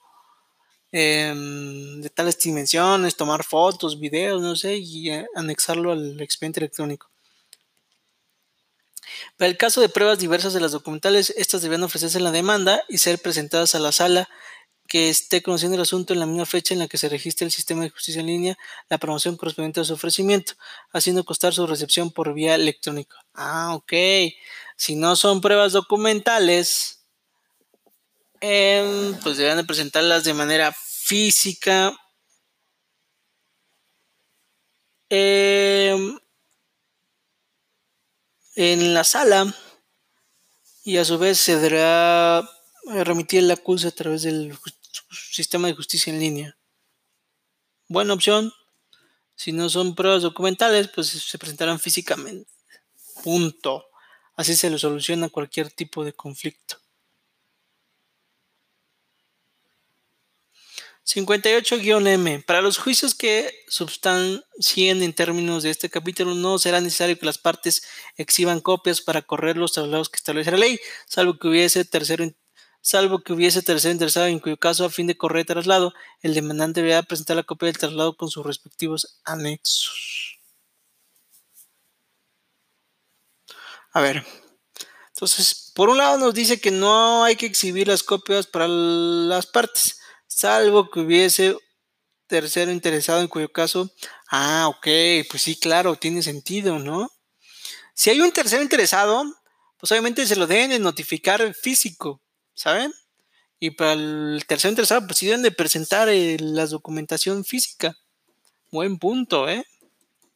Em, 0.92 2.00
de 2.02 2.10
tales 2.10 2.36
dimensiones, 2.38 3.14
tomar 3.16 3.44
fotos, 3.44 4.00
videos, 4.00 4.42
no 4.42 4.56
sé, 4.56 4.76
y 4.78 5.10
eh, 5.10 5.26
anexarlo 5.36 5.92
al 5.92 6.20
expediente 6.20 6.58
electrónico. 6.60 7.09
Para 9.36 9.48
el 9.48 9.56
caso 9.56 9.80
de 9.80 9.88
pruebas 9.88 10.18
diversas 10.18 10.52
de 10.52 10.60
las 10.60 10.72
documentales, 10.72 11.32
estas 11.36 11.62
deben 11.62 11.82
ofrecerse 11.82 12.18
en 12.18 12.24
la 12.24 12.30
demanda 12.30 12.82
y 12.88 12.98
ser 12.98 13.18
presentadas 13.18 13.74
a 13.74 13.78
la 13.78 13.92
sala 13.92 14.28
que 14.90 15.08
esté 15.08 15.40
conociendo 15.40 15.76
el 15.76 15.82
asunto 15.82 16.12
en 16.12 16.18
la 16.18 16.26
misma 16.26 16.46
fecha 16.46 16.74
en 16.74 16.80
la 16.80 16.88
que 16.88 16.98
se 16.98 17.08
registre 17.08 17.44
el 17.44 17.52
sistema 17.52 17.84
de 17.84 17.90
justicia 17.90 18.20
en 18.20 18.26
línea 18.26 18.58
la 18.88 18.98
promoción 18.98 19.36
correspondiente 19.36 19.80
a 19.80 19.84
su 19.84 19.94
ofrecimiento, 19.94 20.54
haciendo 20.92 21.24
costar 21.24 21.54
su 21.54 21.64
recepción 21.66 22.10
por 22.10 22.34
vía 22.34 22.56
electrónica. 22.56 23.16
Ah, 23.32 23.74
ok. 23.76 23.92
Si 24.76 24.96
no 24.96 25.14
son 25.14 25.40
pruebas 25.40 25.72
documentales, 25.72 27.04
em, 28.40 29.14
pues 29.22 29.36
deberán 29.36 29.58
de 29.58 29.64
presentarlas 29.64 30.24
de 30.24 30.34
manera 30.34 30.72
física. 30.72 31.96
Em, 35.08 36.18
en 38.60 38.92
la 38.92 39.04
sala 39.04 39.54
y 40.84 40.98
a 40.98 41.04
su 41.06 41.18
vez 41.18 41.40
se 41.40 41.56
deberá 41.56 42.46
remitir 42.84 43.42
la 43.44 43.54
acusa 43.54 43.88
a 43.88 43.92
través 43.92 44.22
del 44.22 44.54
sistema 45.10 45.66
de 45.68 45.74
justicia 45.74 46.12
en 46.12 46.20
línea. 46.20 46.58
Buena 47.88 48.12
opción. 48.12 48.52
Si 49.34 49.52
no 49.52 49.70
son 49.70 49.94
pruebas 49.94 50.22
documentales, 50.22 50.88
pues 50.88 51.08
se 51.08 51.38
presentarán 51.38 51.80
físicamente. 51.80 52.52
Punto. 53.24 53.86
Así 54.36 54.54
se 54.54 54.68
lo 54.68 54.78
soluciona 54.78 55.30
cualquier 55.30 55.70
tipo 55.70 56.04
de 56.04 56.12
conflicto. 56.12 56.76
58-M. 61.12 62.44
Para 62.46 62.62
los 62.62 62.78
juicios 62.78 63.14
que 63.14 63.64
substancien 63.66 65.02
en 65.02 65.12
términos 65.12 65.64
de 65.64 65.70
este 65.70 65.90
capítulo, 65.90 66.34
no 66.34 66.58
será 66.58 66.80
necesario 66.80 67.18
que 67.18 67.26
las 67.26 67.38
partes 67.38 67.82
exhiban 68.16 68.60
copias 68.60 69.00
para 69.00 69.22
correr 69.22 69.56
los 69.56 69.72
traslados 69.72 70.08
que 70.08 70.18
establece 70.18 70.52
la 70.52 70.58
ley, 70.58 70.78
salvo 71.06 71.38
que 71.38 71.48
hubiese 71.48 71.84
tercero 71.84 72.30
salvo 72.82 73.22
que 73.22 73.32
hubiese 73.32 73.60
tercero 73.62 73.92
interesado, 73.92 74.26
en 74.26 74.38
cuyo 74.38 74.56
caso, 74.56 74.84
a 74.84 74.90
fin 74.90 75.06
de 75.06 75.16
correr 75.16 75.44
traslado, 75.44 75.92
el 76.22 76.32
demandante 76.34 76.80
deberá 76.80 77.02
presentar 77.02 77.36
la 77.36 77.42
copia 77.42 77.66
del 77.66 77.78
traslado 77.78 78.16
con 78.16 78.30
sus 78.30 78.46
respectivos 78.46 79.20
anexos. 79.24 80.38
A 83.92 84.00
ver, 84.00 84.24
entonces, 85.08 85.72
por 85.74 85.90
un 85.90 85.98
lado 85.98 86.16
nos 86.16 86.32
dice 86.32 86.60
que 86.60 86.70
no 86.70 87.24
hay 87.24 87.36
que 87.36 87.46
exhibir 87.46 87.88
las 87.88 88.02
copias 88.02 88.46
para 88.46 88.68
las 88.68 89.46
partes, 89.46 89.99
salvo 90.40 90.90
que 90.90 91.00
hubiese 91.00 91.54
tercero 92.26 92.72
interesado, 92.72 93.20
en 93.20 93.28
cuyo 93.28 93.52
caso, 93.52 93.90
ah, 94.30 94.68
ok, 94.68 94.86
pues 95.28 95.42
sí, 95.42 95.56
claro, 95.56 95.96
tiene 95.96 96.22
sentido, 96.22 96.78
¿no? 96.78 97.10
Si 97.94 98.08
hay 98.08 98.22
un 98.22 98.32
tercero 98.32 98.62
interesado, 98.62 99.22
pues 99.76 99.92
obviamente 99.92 100.24
se 100.26 100.36
lo 100.36 100.46
deben 100.46 100.70
de 100.70 100.78
notificar 100.78 101.52
físico, 101.54 102.22
¿saben? 102.54 102.94
Y 103.58 103.72
para 103.72 103.92
el 103.92 104.42
tercer 104.46 104.70
interesado, 104.70 105.06
pues 105.06 105.18
sí 105.18 105.26
deben 105.26 105.42
de 105.42 105.50
presentar 105.50 106.08
eh, 106.08 106.38
la 106.40 106.66
documentación 106.66 107.44
física. 107.44 107.94
Buen 108.70 108.98
punto, 108.98 109.46
¿eh? 109.46 109.62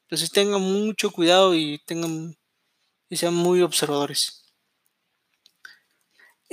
Entonces 0.03 0.31
tengan 0.31 0.61
mucho 0.61 1.11
cuidado 1.13 1.55
y 1.55 1.81
tengan 1.87 2.37
y 3.09 3.17
sean 3.17 3.35
muy 3.35 3.63
observadores. 3.63 4.44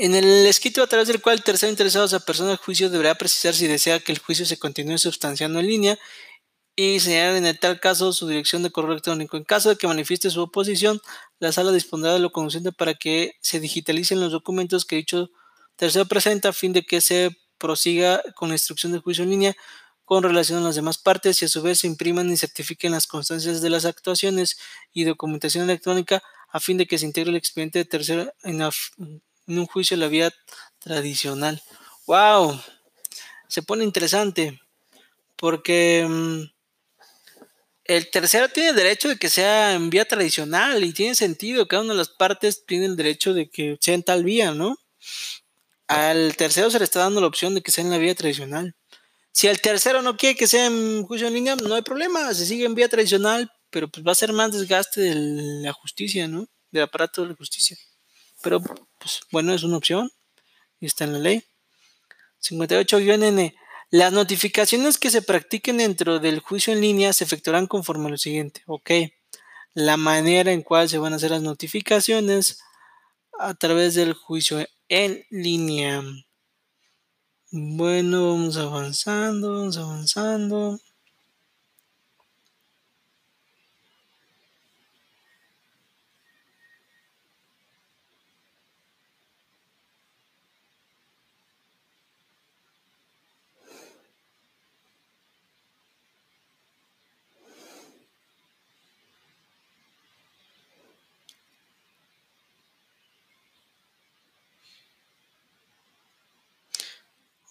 En 0.03 0.15
el 0.15 0.48
escrito 0.48 0.81
a 0.81 0.88
través 0.88 1.10
del 1.10 1.22
cual 1.22 1.36
el 1.36 1.43
tercero 1.43 1.70
interesado, 1.70 2.05
esa 2.05 2.20
persona 2.22 2.50
del 2.50 2.58
juicio, 2.58 2.89
deberá 2.89 3.13
precisar 3.13 3.53
si 3.53 3.67
desea 3.67 4.00
que 4.00 4.12
el 4.12 4.17
juicio 4.17 4.48
se 4.48 4.58
continúe 4.58 4.98
sustanciando 4.98 5.60
en 5.60 5.67
línea 5.67 6.00
y 6.75 7.00
señalar 7.00 7.36
en 7.36 7.46
el 7.46 7.60
tal 7.60 7.79
caso 7.79 8.12
su 8.12 8.27
dirección 8.27 8.63
de 8.63 8.72
correo 8.72 8.93
electrónico. 8.93 9.38
En 9.38 9.43
caso 9.43 9.70
de 9.70 9.75
que 9.75 9.86
manifieste 9.86 10.31
su 10.31 10.41
oposición, 10.41 11.00
la 11.38 11.51
sala 11.51 11.72
dispondrá 11.72 12.13
de 12.13 12.20
lo 12.20 12.31
conducente 12.31 12.72
para 12.72 12.96
que 12.96 13.34
se 13.41 13.60
digitalicen 13.60 14.20
los 14.20 14.31
documentos 14.31 14.86
que 14.86 14.96
dicho 14.96 15.29
Tercero, 15.75 16.08
presenta 16.08 16.50
a 16.50 16.53
fin 16.53 16.74
de 16.74 16.81
que 16.81 17.00
se 17.00 17.38
prosiga 17.60 18.24
con 18.36 18.50
la 18.50 18.55
instrucción 18.55 18.93
de 18.93 18.98
juicio 18.98 19.24
en 19.24 19.29
línea 19.29 19.55
con 20.03 20.24
relación 20.24 20.63
a 20.63 20.65
las 20.65 20.74
demás 20.74 20.98
partes 20.98 21.43
y 21.43 21.46
a 21.46 21.48
su 21.48 21.62
vez 21.62 21.81
se 21.81 21.86
impriman 21.86 22.27
y 22.31 22.38
certifiquen 22.38 22.91
las 22.91 23.05
constancias 23.05 23.62
de 23.62 23.70
las 23.70 23.86
actuaciones 23.86 24.58
y 24.93 25.03
documentación 25.03 25.65
electrónica 25.65 26.24
a 26.50 26.60
fin 26.60 26.77
de 26.77 26.88
que 26.88 26.98
se 26.98 27.05
integre 27.05 27.29
el 27.29 27.38
expediente 27.38 27.77
de 27.77 27.86
tercero 27.86 28.34
en, 28.41 28.62
un 29.48 29.65
juicio 29.65 29.98
de 29.98 30.01
la 30.01 30.07
vía 30.07 30.33
tradicional. 30.79 31.62
¡Wow! 32.05 32.60
Se 33.48 33.63
pone 33.63 33.83
interesante 33.83 34.60
porque 35.36 36.05
mm, 36.07 36.43
el 37.86 38.10
tercero 38.10 38.50
tiene 38.50 38.74
derecho 38.74 39.10
de 39.10 39.17
que 39.17 39.29
sea 39.29 39.74
en 39.74 39.89
vía 39.89 40.05
tradicional 40.05 40.83
y 40.83 40.93
tiene 40.93 41.15
sentido, 41.15 41.67
cada 41.67 41.83
una 41.83 41.93
de 41.93 41.98
las 41.98 42.10
partes 42.10 42.65
tiene 42.65 42.86
el 42.86 42.95
derecho 42.95 43.33
de 43.33 43.50
que 43.50 43.77
sea 43.81 43.95
en 43.95 44.03
tal 44.03 44.24
vía, 44.24 44.53
¿no? 44.53 44.77
Al 45.88 46.36
tercero 46.38 46.71
se 46.71 46.77
le 46.79 46.86
está 46.86 47.00
dando 47.00 47.19
la 47.19 47.27
opción 47.27 47.53
de 47.53 47.62
que 47.62 47.71
sea 47.71 47.83
en 47.83 47.89
la 47.89 47.98
vía 47.98 48.15
tradicional. 48.15 48.75
Si 49.33 49.48
el 49.48 49.62
tercero 49.62 50.01
no 50.01 50.15
quiere 50.15 50.36
que 50.36 50.48
sea 50.48 50.67
en 50.67 51.03
juicio 51.05 51.27
en 51.27 51.33
línea, 51.33 51.55
no 51.55 51.75
hay 51.75 51.81
problema, 51.81 52.33
se 52.33 52.45
sigue 52.45 52.65
en 52.65 52.75
vía 52.75 52.88
tradicional, 52.88 53.51
pero 53.69 53.89
pues 53.89 54.05
va 54.05 54.12
a 54.12 54.15
ser 54.15 54.31
más 54.33 54.51
desgaste 54.53 55.01
de 55.01 55.15
la 55.15 55.74
justicia, 55.74 56.27
¿no? 56.27 56.48
Del 56.71 56.83
aparato 56.83 57.24
de 57.24 57.29
la 57.29 57.36
justicia. 57.36 57.77
Pero, 58.41 58.62
pues 58.62 59.21
bueno, 59.31 59.53
es 59.53 59.63
una 59.63 59.77
opción 59.77 60.12
y 60.79 60.86
está 60.86 61.03
en 61.03 61.13
la 61.13 61.19
ley. 61.19 61.43
58-N. 62.41 63.55
Las 63.91 64.13
notificaciones 64.13 64.98
que 64.98 65.10
se 65.10 65.21
practiquen 65.21 65.77
dentro 65.77 66.19
del 66.19 66.39
juicio 66.39 66.74
en 66.74 66.81
línea 66.81 67.13
se 67.13 67.24
efectuarán 67.24 67.67
conforme 67.67 68.07
a 68.07 68.12
lo 68.12 68.17
siguiente. 68.17 68.63
Ok. 68.65 68.91
La 69.74 69.98
manera 69.98 70.51
en 70.51 70.62
cual 70.62 70.89
se 70.89 70.98
van 70.98 71.13
a 71.13 71.17
hacer 71.17 71.31
las 71.31 71.41
notificaciones 71.41 72.62
a 73.38 73.53
través 73.53 73.95
del 73.95 74.13
juicio 74.13 74.65
en 74.88 75.25
línea. 75.29 76.03
Bueno, 77.51 78.29
vamos 78.29 78.57
avanzando, 78.57 79.53
vamos 79.55 79.77
avanzando. 79.77 80.79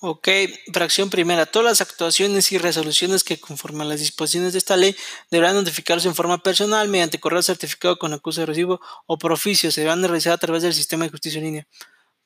Ok, 0.03 0.29
fracción 0.73 1.11
primera. 1.11 1.45
Todas 1.45 1.67
las 1.67 1.81
actuaciones 1.83 2.53
y 2.53 2.59
resoluciones 2.59 3.23
que 3.23 3.39
conforman 3.39 3.91
las 3.91 4.01
disposiciones 4.01 4.55
de 4.55 4.59
esta 4.59 4.79
ley 4.79 4.97
deberán 5.31 5.57
notificarse 5.57 6.09
en 6.09 6.15
forma 6.15 6.43
personal 6.43 6.89
mediante 6.89 7.21
correo 7.21 7.43
certificado 7.43 7.99
con 7.99 8.15
acusa 8.15 8.41
de 8.41 8.47
recibo 8.47 8.81
o 9.05 9.19
por 9.19 9.31
oficio. 9.31 9.71
Se 9.71 9.83
deberán 9.83 10.03
realizar 10.03 10.33
a 10.33 10.39
través 10.39 10.63
del 10.63 10.73
sistema 10.73 11.05
de 11.05 11.11
justicia 11.11 11.37
en 11.37 11.45
línea. 11.45 11.69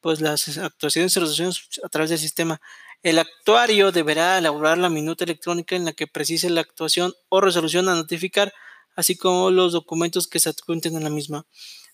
Pues 0.01 0.21
las 0.21 0.57
actuaciones 0.57 1.17
y 1.17 1.19
resoluciones 1.19 1.69
a 1.83 1.89
través 1.89 2.11
del 2.11 2.21
sistema. 2.21 2.61
El 3.03 3.19
actuario 3.19 3.91
deberá 3.91 4.39
elaborar 4.39 4.79
la 4.79 4.89
minuta 4.89 5.25
electrónica 5.25 5.75
en 5.75 5.85
la 5.85 5.95
que 5.95 6.07
precise 6.07 6.51
la 6.51 6.61
actuación 6.61 7.13
o 7.29 7.41
resolución 7.41 7.89
a 7.89 7.97
notificar, 7.97 8.55
así 8.95 9.17
como 9.17 9.51
los 9.51 9.73
documentos 9.73 10.29
que 10.29 10.39
se 10.39 10.51
adjunten 10.51 10.95
en 10.95 11.03
la 11.03 11.11
misma. 11.11 11.45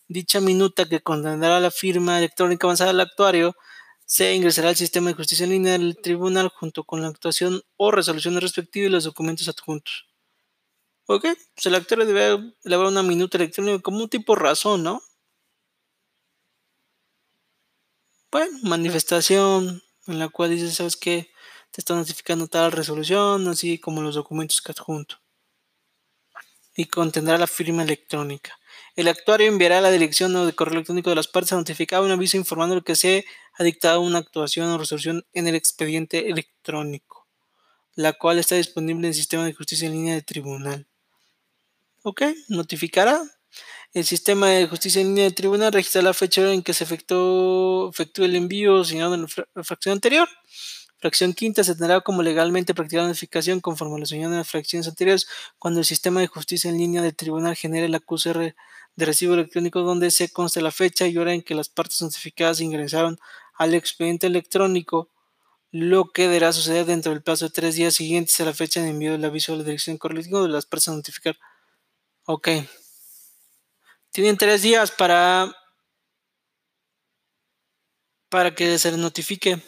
Dicha 0.08 0.40
minuta 0.40 0.86
que 0.86 1.00
contendrá 1.00 1.58
la 1.58 1.70
firma 1.70 2.18
electrónica 2.18 2.66
avanzada 2.66 2.92
del 2.92 3.00
actuario 3.00 3.56
se 4.10 4.34
ingresará 4.34 4.70
al 4.70 4.74
sistema 4.76 5.10
de 5.10 5.14
justicia 5.14 5.44
en 5.44 5.50
línea 5.50 5.72
del 5.78 5.96
tribunal 5.96 6.48
junto 6.48 6.82
con 6.82 7.00
la 7.00 7.06
actuación 7.06 7.62
o 7.76 7.92
resolución 7.92 8.40
respectiva 8.40 8.86
y 8.88 8.90
los 8.90 9.04
documentos 9.04 9.48
adjuntos. 9.48 10.08
Ok, 11.06 11.26
pues 11.54 11.66
el 11.66 11.76
actor 11.76 12.04
debe 12.04 12.54
elaborar 12.64 12.90
una 12.90 13.04
minuta 13.04 13.38
electrónica 13.38 13.80
como 13.80 14.02
un 14.02 14.08
tipo 14.08 14.34
razón, 14.34 14.82
¿no? 14.82 15.00
Bueno, 18.32 18.58
manifestación 18.64 19.80
en 20.08 20.18
la 20.18 20.28
cual 20.28 20.50
dice, 20.50 20.72
¿sabes 20.72 20.96
qué? 20.96 21.30
Te 21.70 21.80
está 21.80 21.94
notificando 21.94 22.48
tal 22.48 22.72
resolución, 22.72 23.46
así 23.46 23.78
como 23.78 24.02
los 24.02 24.16
documentos 24.16 24.60
que 24.60 24.72
adjunto. 24.72 25.20
Y 26.74 26.86
contendrá 26.86 27.38
la 27.38 27.46
firma 27.46 27.84
electrónica. 27.84 28.59
El 28.96 29.08
actuario 29.08 29.46
enviará 29.46 29.78
a 29.78 29.80
la 29.80 29.90
dirección 29.90 30.34
o 30.36 30.46
de 30.46 30.52
correo 30.52 30.74
electrónico 30.74 31.10
de 31.10 31.16
las 31.16 31.28
partes 31.28 31.52
a 31.52 31.56
notificar 31.56 32.02
un 32.02 32.10
aviso 32.10 32.36
informando 32.36 32.82
que 32.82 32.96
se 32.96 33.24
ha 33.54 33.64
dictado 33.64 34.00
una 34.00 34.18
actuación 34.18 34.68
o 34.68 34.78
resolución 34.78 35.24
en 35.32 35.46
el 35.46 35.54
expediente 35.54 36.30
electrónico, 36.30 37.26
la 37.94 38.12
cual 38.12 38.38
está 38.38 38.56
disponible 38.56 39.06
en 39.06 39.12
el 39.12 39.14
sistema 39.14 39.44
de 39.44 39.54
justicia 39.54 39.86
en 39.86 39.92
línea 39.92 40.14
de 40.14 40.22
tribunal. 40.22 40.86
Ok, 42.02 42.22
notificará. 42.48 43.22
El 43.92 44.04
sistema 44.04 44.48
de 44.48 44.66
justicia 44.68 45.00
en 45.00 45.08
línea 45.08 45.24
de 45.24 45.32
tribunal 45.32 45.72
registra 45.72 46.00
la 46.00 46.14
fecha 46.14 46.52
en 46.52 46.62
que 46.62 46.72
se 46.72 46.84
efectuó, 46.84 47.90
el 48.16 48.36
envío 48.36 48.84
señalado 48.84 49.14
en 49.16 49.26
la 49.54 49.64
fracción 49.64 49.94
anterior. 49.94 50.28
Fracción 51.00 51.32
quinta 51.32 51.64
se 51.64 51.74
tendrá 51.74 52.00
como 52.02 52.22
legalmente 52.22 52.74
practicada 52.74 53.08
notificación 53.08 53.60
conforme 53.60 53.96
a 53.96 53.98
lo 54.00 54.06
señalado 54.06 54.34
en 54.34 54.38
las 54.38 54.48
fracciones 54.48 54.86
anteriores 54.86 55.26
cuando 55.58 55.80
el 55.80 55.86
sistema 55.86 56.20
de 56.20 56.26
justicia 56.26 56.70
en 56.70 56.76
línea 56.78 57.00
de 57.02 57.12
tribunal 57.12 57.56
genere 57.56 57.88
la 57.88 57.98
acuse 57.98 58.32
de 58.34 58.54
recibo 59.06 59.34
electrónico 59.34 59.80
donde 59.80 60.10
se 60.10 60.30
conste 60.30 60.60
la 60.60 60.70
fecha 60.70 61.06
y 61.06 61.16
hora 61.16 61.32
en 61.32 61.42
que 61.42 61.54
las 61.54 61.70
partes 61.70 62.02
notificadas 62.02 62.60
ingresaron 62.60 63.18
al 63.54 63.74
expediente 63.74 64.26
electrónico 64.26 65.08
lo 65.72 66.10
que 66.12 66.22
deberá 66.22 66.52
suceder 66.52 66.84
dentro 66.86 67.12
del 67.12 67.22
plazo 67.22 67.46
de 67.46 67.52
tres 67.52 67.76
días 67.76 67.94
siguientes 67.94 68.40
a 68.40 68.44
la 68.44 68.52
fecha 68.52 68.82
de 68.82 68.90
envío 68.90 69.12
del 69.12 69.24
aviso 69.24 69.54
a 69.54 69.56
la 69.56 69.64
dirección 69.64 69.98
correspondiente 69.98 70.48
de 70.48 70.52
las 70.52 70.66
personas 70.66 70.96
a 70.96 71.00
notificar. 71.00 71.36
Ok. 72.26 72.48
Tienen 74.12 74.36
tres 74.36 74.62
días 74.62 74.90
para 74.90 75.54
para 78.28 78.54
que 78.54 78.78
se 78.78 78.90
les 78.90 78.98
notifique. 78.98 79.60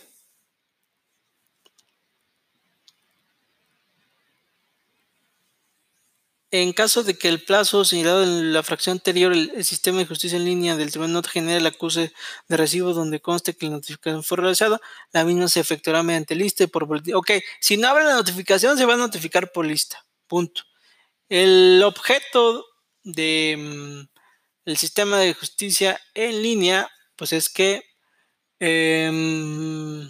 En 6.55 6.75
caso 6.75 7.03
de 7.03 7.17
que 7.17 7.29
el 7.29 7.43
plazo 7.43 7.83
señalado 7.83 8.23
en 8.23 8.53
la 8.53 8.63
fracción 8.63 8.97
anterior, 8.99 9.33
el, 9.33 9.65
sistema 9.65 10.01
de 10.01 10.07
justicia 10.07 10.37
en 10.37 10.45
línea 10.45 10.77
del 10.77 10.91
tribunal 10.91 11.15
no 11.15 11.23
genere 11.23 11.57
el 11.57 11.67
acuse 11.67 12.13
de 12.47 12.57
recibo 12.59 12.93
donde 12.93 13.23
conste 13.23 13.57
que 13.57 13.65
la 13.65 13.73
notificación 13.73 14.23
fue 14.23 14.37
realizada, 14.37 14.79
la 15.13 15.25
misma 15.25 15.49
se 15.49 15.61
efectuará 15.61 16.03
mediante 16.03 16.35
lista 16.35 16.63
y 16.63 16.67
por 16.67 16.85
boletín. 16.85 17.15
Ok, 17.15 17.31
si 17.59 17.79
no 17.79 17.89
abre 17.89 18.05
la 18.05 18.17
notificación, 18.17 18.77
se 18.77 18.85
va 18.85 18.93
a 18.95 18.99
notificar 18.99 19.51
por 19.51 19.65
lista. 19.65 20.05
Punto. 20.27 20.65
El 21.31 21.83
objeto 21.83 22.67
de 23.03 23.57
mm, 24.67 24.75
sistema 24.77 25.19
de 25.21 25.33
justicia 25.33 25.99
en 26.13 26.43
línea, 26.43 26.91
pues 27.17 27.33
es 27.33 27.49
que 27.49 27.83
em, 28.61 30.07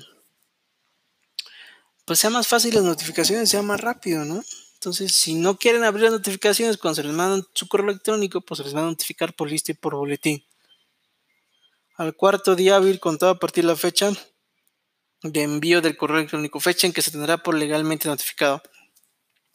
pues 2.05 2.19
sea 2.19 2.31
más 2.31 2.49
fácil 2.49 2.75
las 2.75 2.83
notificaciones, 2.83 3.49
sea 3.49 3.63
más 3.63 3.81
rápido, 3.81 4.25
¿no? 4.25 4.43
Entonces, 4.83 5.13
si 5.13 5.35
no 5.35 5.57
quieren 5.57 5.85
abrir 5.85 6.03
las 6.03 6.13
notificaciones 6.13 6.77
cuando 6.77 6.97
se 6.97 7.05
les 7.05 7.13
mandan 7.13 7.47
su 7.55 7.69
correo 7.69 7.89
electrónico, 7.89 8.41
pues 8.41 8.59
se 8.59 8.65
les 8.65 8.75
va 8.75 8.81
a 8.81 8.87
notificar 8.87 9.33
por 9.33 9.49
lista 9.49 9.71
y 9.71 9.77
por 9.77 9.95
boletín. 9.95 10.45
Al 11.95 12.17
cuarto 12.17 12.57
día 12.57 12.75
hábil 12.75 12.99
contado 12.99 13.31
a 13.31 13.39
partir 13.39 13.63
de 13.63 13.69
la 13.69 13.77
fecha 13.77 14.11
de 15.23 15.43
envío 15.43 15.83
del 15.83 15.97
correo 15.97 16.19
electrónico, 16.19 16.59
fecha 16.59 16.89
en 16.89 16.93
que 16.93 17.01
se 17.01 17.13
tendrá 17.13 17.39
por 17.39 17.55
legalmente 17.55 18.09
notificado. 18.09 18.61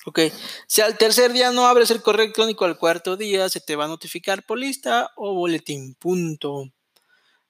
Ok, 0.05 0.21
si 0.65 0.79
al 0.79 0.97
tercer 0.97 1.33
día 1.33 1.51
no 1.51 1.67
abres 1.67 1.91
el 1.91 2.01
correo 2.01 2.23
electrónico, 2.23 2.63
al 2.63 2.77
cuarto 2.77 3.17
día 3.17 3.49
se 3.49 3.59
te 3.59 3.75
va 3.75 3.83
a 3.83 3.89
notificar 3.89 4.45
por 4.45 4.57
lista 4.57 5.11
o 5.17 5.33
boletín. 5.33 5.95
Punto. 5.95 6.71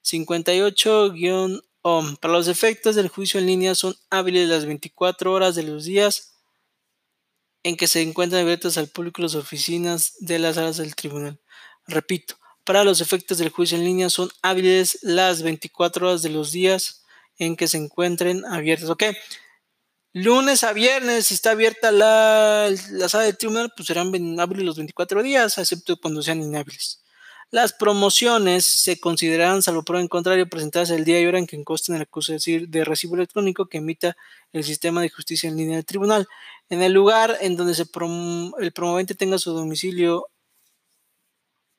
58-OM. 0.03 2.15
Para 2.15 2.33
los 2.33 2.47
efectos 2.47 2.95
del 2.95 3.09
juicio 3.09 3.39
en 3.39 3.45
línea 3.45 3.75
son 3.75 3.95
hábiles 4.09 4.49
las 4.49 4.65
24 4.65 5.31
horas 5.31 5.53
de 5.53 5.61
los 5.61 5.83
días 5.83 6.33
en 7.67 7.75
que 7.75 7.87
se 7.87 8.01
encuentran 8.01 8.43
abiertas 8.43 8.77
al 8.77 8.87
público 8.87 9.21
las 9.21 9.35
oficinas 9.35 10.13
de 10.19 10.39
las 10.39 10.55
salas 10.55 10.77
del 10.77 10.95
tribunal. 10.95 11.37
Repito, 11.85 12.35
para 12.63 12.85
los 12.85 13.01
efectos 13.01 13.39
del 13.39 13.49
juicio 13.49 13.77
en 13.77 13.83
línea 13.83 14.09
son 14.09 14.29
hábiles 14.41 14.99
las 15.01 15.41
24 15.41 16.07
horas 16.07 16.21
de 16.21 16.29
los 16.29 16.53
días 16.53 17.03
en 17.37 17.57
que 17.57 17.67
se 17.67 17.77
encuentren 17.77 18.45
abiertas. 18.45 18.89
Ok, 18.89 19.03
lunes 20.13 20.63
a 20.63 20.71
viernes, 20.71 21.27
si 21.27 21.33
está 21.33 21.51
abierta 21.51 21.91
la, 21.91 22.71
sala 23.09 23.25
del 23.25 23.37
tribunal, 23.37 23.73
pues 23.75 23.87
serán 23.87 24.39
hábiles 24.39 24.65
los 24.65 24.77
24 24.77 25.21
días, 25.21 25.57
excepto 25.57 25.99
cuando 25.99 26.21
sean 26.21 26.41
inhábiles. 26.41 27.03
Las 27.49 27.71
promociones 27.71 28.65
se 28.65 28.99
considerarán, 28.99 29.61
salvo 29.61 29.83
por 29.83 29.95
el 29.95 30.09
contrario, 30.09 30.49
presentadas 30.49 30.89
el 30.89 31.05
día 31.05 31.21
y 31.21 31.25
hora 31.25 31.39
en 31.39 31.47
que 31.47 31.63
consten 31.63 31.95
el 31.95 32.01
acuse 32.01 32.37
de 32.67 32.83
recibo 32.83 33.15
electrónico 33.15 33.67
que 33.67 33.77
emita 33.77 34.17
el 34.51 34.65
sistema 34.65 35.01
de 35.01 35.09
justicia 35.09 35.47
en 35.47 35.55
línea 35.55 35.77
del 35.77 35.85
tribunal. 35.85 36.27
En 36.69 36.81
el 36.81 36.91
lugar 36.91 37.37
en 37.39 37.55
donde 37.55 37.73
se 37.73 37.83
el 38.59 38.73
promovente 38.73 39.15
tenga 39.15 39.37
su 39.37 39.53
domicilio 39.53 40.27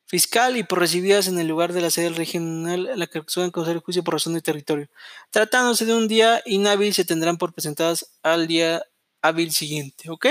fiscal 0.07 0.57
y 0.57 0.65
por 0.65 0.79
recibidas 0.79 1.29
en 1.29 1.39
el 1.39 1.47
lugar 1.47 1.75
de 1.75 1.83
la 1.83 1.91
sede 1.91 2.09
regional 2.11 2.91
la 2.99 3.07
que 3.07 3.23
suelen 3.27 3.51
causar 3.51 3.75
el 3.75 3.81
juicio 3.81 4.03
por 4.03 4.15
razón 4.15 4.35
de 4.35 4.41
territorio. 4.41 4.89
Tratándose 5.31 5.85
de 5.85 5.95
un 5.95 6.09
día 6.09 6.43
inhábil, 6.47 6.95
se 6.95 7.05
tendrán 7.05 7.37
por 7.37 7.53
presentadas 7.53 8.19
al 8.23 8.47
día 8.47 8.83
hábil 9.21 9.53
siguiente, 9.53 10.11
¿ok? 10.11 10.29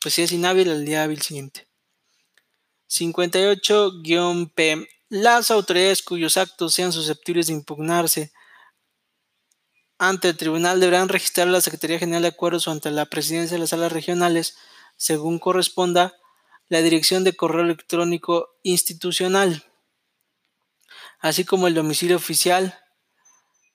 Pues 0.00 0.14
si 0.14 0.22
es 0.22 0.32
inhábil, 0.32 0.70
al 0.70 0.84
día 0.84 1.04
hábil 1.04 1.22
siguiente. 1.22 1.71
58-P. 2.92 4.88
Las 5.08 5.50
autoridades 5.50 6.02
cuyos 6.02 6.36
actos 6.36 6.74
sean 6.74 6.92
susceptibles 6.92 7.46
de 7.46 7.54
impugnarse 7.54 8.32
ante 9.98 10.30
el 10.30 10.36
tribunal 10.36 10.80
deberán 10.80 11.08
registrar 11.08 11.46
a 11.46 11.52
la 11.52 11.60
Secretaría 11.60 12.00
General 12.00 12.22
de 12.22 12.28
Acuerdos 12.28 12.66
o 12.66 12.72
ante 12.72 12.90
la 12.90 13.06
presidencia 13.06 13.54
de 13.54 13.60
las 13.60 13.70
salas 13.70 13.92
regionales, 13.92 14.56
según 14.96 15.38
corresponda, 15.38 16.14
la 16.68 16.82
dirección 16.82 17.22
de 17.22 17.36
correo 17.36 17.62
electrónico 17.62 18.48
institucional, 18.64 19.64
así 21.20 21.44
como 21.44 21.68
el 21.68 21.74
domicilio 21.74 22.16
oficial 22.16 22.76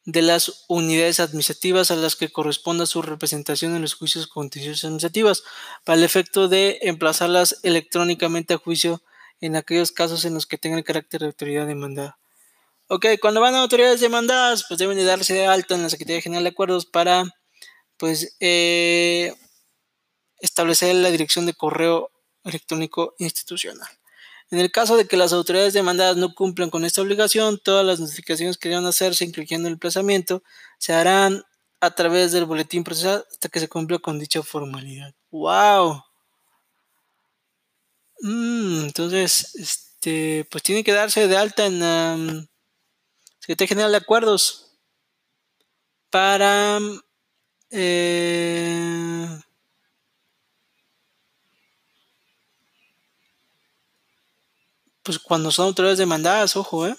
de 0.04 0.22
las 0.22 0.66
unidades 0.68 1.20
administrativas 1.20 1.92
a 1.92 1.96
las 1.96 2.16
que 2.16 2.30
corresponda 2.30 2.86
su 2.86 3.02
representación 3.02 3.76
en 3.76 3.82
los 3.82 3.94
juicios 3.94 4.28
contenciosos 4.28 4.84
administrativos, 4.84 5.44
para 5.86 5.98
el 5.98 6.04
efecto 6.04 6.50
de 6.50 6.80
emplazarlas 6.82 7.60
electrónicamente 7.64 8.54
a 8.54 8.58
juicio 8.58 9.02
en 9.42 9.56
aquellos 9.56 9.92
casos 9.92 10.26
en 10.26 10.34
los 10.34 10.46
que 10.46 10.58
tengan 10.58 10.80
el 10.80 10.86
carácter 10.86 11.22
de 11.22 11.28
autoridad 11.28 11.68
demandada. 11.68 12.18
Ok, 12.90 13.06
cuando 13.22 13.42
van 13.42 13.56
a 13.56 13.62
autoridades 13.62 14.00
demandadas, 14.00 14.66
pues 14.68 14.78
deben 14.80 14.98
de 14.98 15.04
darse 15.04 15.34
de 15.34 15.46
alta 15.46 15.76
en 15.76 15.84
la 15.84 15.90
Secretaría 15.90 16.22
General 16.22 16.44
de 16.44 16.50
Acuerdos 16.50 16.86
para, 16.86 17.26
pues, 17.98 18.38
eh, 18.40 19.34
establecer 20.40 20.96
la 20.96 21.12
dirección 21.12 21.46
de 21.46 21.54
correo 21.54 22.12
electrónico 22.44 23.16
institucional. 23.20 23.90
En 24.50 24.60
el 24.60 24.72
caso 24.72 24.96
de 24.96 25.08
que 25.08 25.18
las 25.18 25.34
autoridades 25.34 25.74
demandadas 25.74 26.16
no 26.16 26.34
cumplan 26.34 26.70
con 26.70 26.86
esta 26.86 27.02
obligación, 27.02 27.60
todas 27.62 27.86
las 27.86 28.00
notificaciones 28.00 28.58
que 28.58 28.70
deban 28.70 28.86
hacerse, 28.86 29.26
incluyendo 29.26 29.68
el 29.68 29.74
emplazamiento, 29.74 30.42
se 30.80 30.94
harán 30.94 31.44
a 31.82 31.92
través 31.92 32.32
del 32.32 32.46
boletín 32.46 32.84
procesal 32.84 33.26
hasta 33.30 33.50
que 33.50 33.60
se 33.60 33.68
cumpla 33.68 34.00
con 34.00 34.20
dicha 34.20 34.42
formalidad. 34.42 35.14
¡Wow! 35.32 36.07
Mm, 38.22 38.86
entonces, 38.86 39.56
este, 39.56 40.46
pues 40.52 40.64
tiene 40.64 40.84
que 40.84 40.94
darse 40.94 41.28
de 41.28 41.38
alta 41.38 41.66
en 41.66 41.80
la 41.80 42.18
Secretaría 43.40 43.70
General 43.70 43.92
de 43.92 43.98
Acuerdos 43.98 44.78
para 46.10 46.80
eh, 47.72 49.40
pues 55.04 55.18
cuando 55.20 55.50
son 55.52 55.68
autoridades 55.68 55.98
demandadas, 55.98 56.56
ojo, 56.56 56.86
eh. 56.88 56.96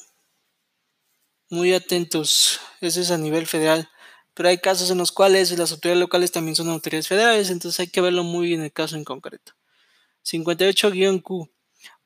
Muy 1.51 1.75
atentos. 1.75 2.59
Ese 2.81 3.03
es 3.03 3.11
a 3.11 3.19
nivel 3.19 3.47
federal. 3.47 3.91
Pero 4.33 4.49
hay 4.49 4.57
casos 4.59 4.91
en 4.91 4.97
los 4.99 5.13
cuales 5.13 5.51
las 5.59 5.73
autoridades 5.73 6.01
locales 6.01 6.33
también 6.33 6.57
son 6.57 6.69
autoridades 6.71 7.09
federales, 7.09 7.51
entonces 7.51 7.81
hay 7.81 7.89
que 7.89 8.01
verlo 8.01 8.23
muy 8.25 8.55
en 8.55 8.63
el 8.63 8.73
caso 8.73 8.97
en 8.97 9.05
concreto. 9.05 9.53
58-Q. 10.25 11.51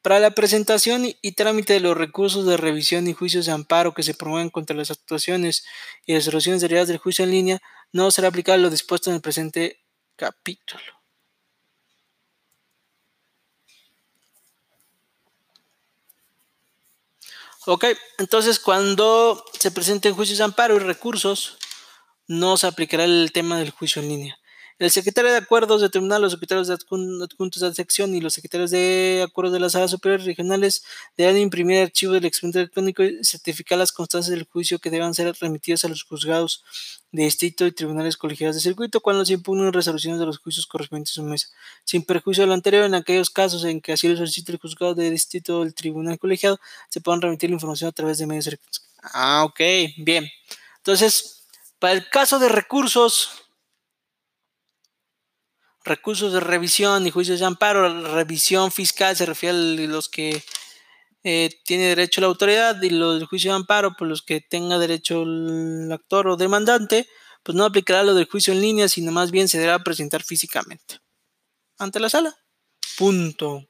Para 0.03 0.19
la 0.19 0.33
presentación 0.33 1.05
y 1.23 1.33
trámite 1.33 1.75
de 1.75 1.81
los 1.81 1.97
recursos 1.97 2.45
de 2.45 2.57
revisión 2.57 3.07
y 3.07 3.13
juicios 3.13 3.47
de 3.47 3.53
amparo 3.53 3.95
que 3.95 4.03
se 4.03 4.15
promuevan 4.15 4.51
contra 4.51 4.77
las 4.77 4.91
actuaciones 4.91 5.65
y 6.07 6.15
resoluciones 6.15 6.61
derivadas 6.61 6.89
del 6.89 6.99
juicio 6.99 7.25
en 7.25 7.31
línea, 7.31 7.63
no 7.93 8.11
será 8.11 8.29
aplicable 8.29 8.63
lo 8.63 8.71
dispuesto 8.71 9.11
en 9.11 9.17
el 9.17 9.23
presente 9.23 9.81
capítulo. 10.17 10.83
Ok, 17.65 17.85
entonces 18.19 18.59
cuando 18.59 19.45
se 19.59 19.71
presenten 19.71 20.15
juicios 20.15 20.39
de 20.39 20.45
amparo 20.45 20.75
y 20.75 20.81
recursos, 20.81 21.59
no 22.27 22.57
se 22.57 22.67
aplicará 22.67 23.05
el 23.05 23.31
tema 23.33 23.59
del 23.59 23.71
juicio 23.71 24.03
en 24.03 24.09
línea. 24.09 24.39
El 24.83 24.91
secretario 24.91 25.31
de 25.31 25.37
acuerdos 25.37 25.81
de 25.81 25.89
tribunal, 25.89 26.23
los 26.23 26.33
secretarios 26.33 26.67
de 26.67 26.75
adjuntos 26.75 27.63
de 27.63 27.73
sección 27.73 28.17
y 28.17 28.21
los 28.21 28.35
secretarios 28.35 28.73
de 28.73 29.25
acuerdos 29.25 29.53
de 29.53 29.61
las 29.61 29.73
salas 29.73 29.93
superiores 29.93 30.27
regionales 30.27 30.83
deberán 31.17 31.39
imprimir 31.39 31.85
archivos 31.85 32.15
del 32.15 32.25
expediente 32.25 32.59
electrónico 32.59 33.05
y 33.05 33.23
certificar 33.23 33.79
las 33.79 33.93
constancias 33.93 34.35
del 34.35 34.43
juicio 34.43 34.81
que 34.81 34.91
deban 34.91 35.15
ser 35.15 35.33
remitidas 35.41 35.85
a 35.85 35.89
los 35.89 36.03
juzgados 36.03 36.65
de 37.13 37.23
distrito 37.23 37.65
y 37.65 37.71
tribunales 37.71 38.17
colegiados 38.17 38.57
de 38.57 38.61
circuito 38.61 39.01
cuando 39.01 39.25
se 39.25 39.35
impugnen 39.35 39.73
resoluciones 39.73 40.19
de 40.19 40.27
los 40.27 40.39
juicios 40.39 40.67
correspondientes 40.67 41.13
a 41.13 41.15
su 41.15 41.23
mesa. 41.23 41.47
Sin 41.85 42.03
perjuicio 42.03 42.43
de 42.43 42.49
lo 42.49 42.55
anterior, 42.55 42.85
en 42.85 42.97
aquellos 42.97 43.31
casos 43.31 43.63
en 43.63 43.81
que 43.81 43.93
así 43.93 44.09
lo 44.09 44.17
solicite 44.17 44.51
el 44.51 44.59
juzgado 44.59 44.97
de 44.97 45.13
distrito 45.13 45.61
o 45.61 45.63
el 45.63 45.75
tribunal 45.75 46.19
colegiado, 46.19 46.59
se 46.89 47.01
puedan 47.01 47.21
remitir 47.21 47.51
la 47.51 47.55
información 47.55 47.87
a 47.87 47.93
través 47.93 48.19
de 48.19 48.27
medios 48.27 48.49
electrónicos. 48.49 48.85
Ah, 49.15 49.45
ok, 49.45 49.61
bien. 49.99 50.29
Entonces, 50.79 51.45
para 51.79 51.95
el 51.95 52.09
caso 52.09 52.41
de 52.41 52.49
recursos, 52.49 53.42
recursos 55.85 56.33
de 56.33 56.41
revisión 56.41 57.07
y 57.07 57.11
juicios 57.11 57.41
de 57.41 57.47
amparo. 57.47 58.13
revisión 58.15 58.71
fiscal 58.71 59.17
se 59.17 59.27
refiere 59.27 59.57
a 59.57 59.87
los 59.89 60.09
que 60.09 60.43
eh, 61.25 61.51
tiene 61.65 61.89
derecho 61.89 62.21
la 62.21 62.27
autoridad 62.27 62.81
y 62.83 62.91
los 62.91 63.19
del 63.19 63.27
juicio 63.27 63.53
de 63.53 63.57
amparo, 63.57 63.91
por 63.91 63.99
pues 63.99 64.09
los 64.09 64.23
que 64.23 64.41
tenga 64.41 64.79
derecho 64.79 65.23
el 65.23 65.91
actor 65.93 66.29
o 66.29 66.37
demandante, 66.37 67.09
pues 67.43 67.57
no 67.57 67.65
aplicará 67.65 68.03
lo 68.03 68.15
del 68.15 68.29
juicio 68.29 68.53
en 68.53 68.61
línea, 68.61 68.89
sino 68.89 69.13
más 69.13 69.31
bien 69.31 69.49
se 69.49 69.59
deberá 69.59 69.79
presentar 69.81 70.23
físicamente 70.23 71.01
ante 71.79 72.01
la 72.01 72.09
sala. 72.09 72.37
Punto. 72.97 73.69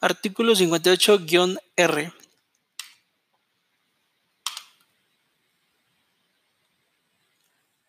Artículo 0.00 0.54
58-R. 0.54 2.12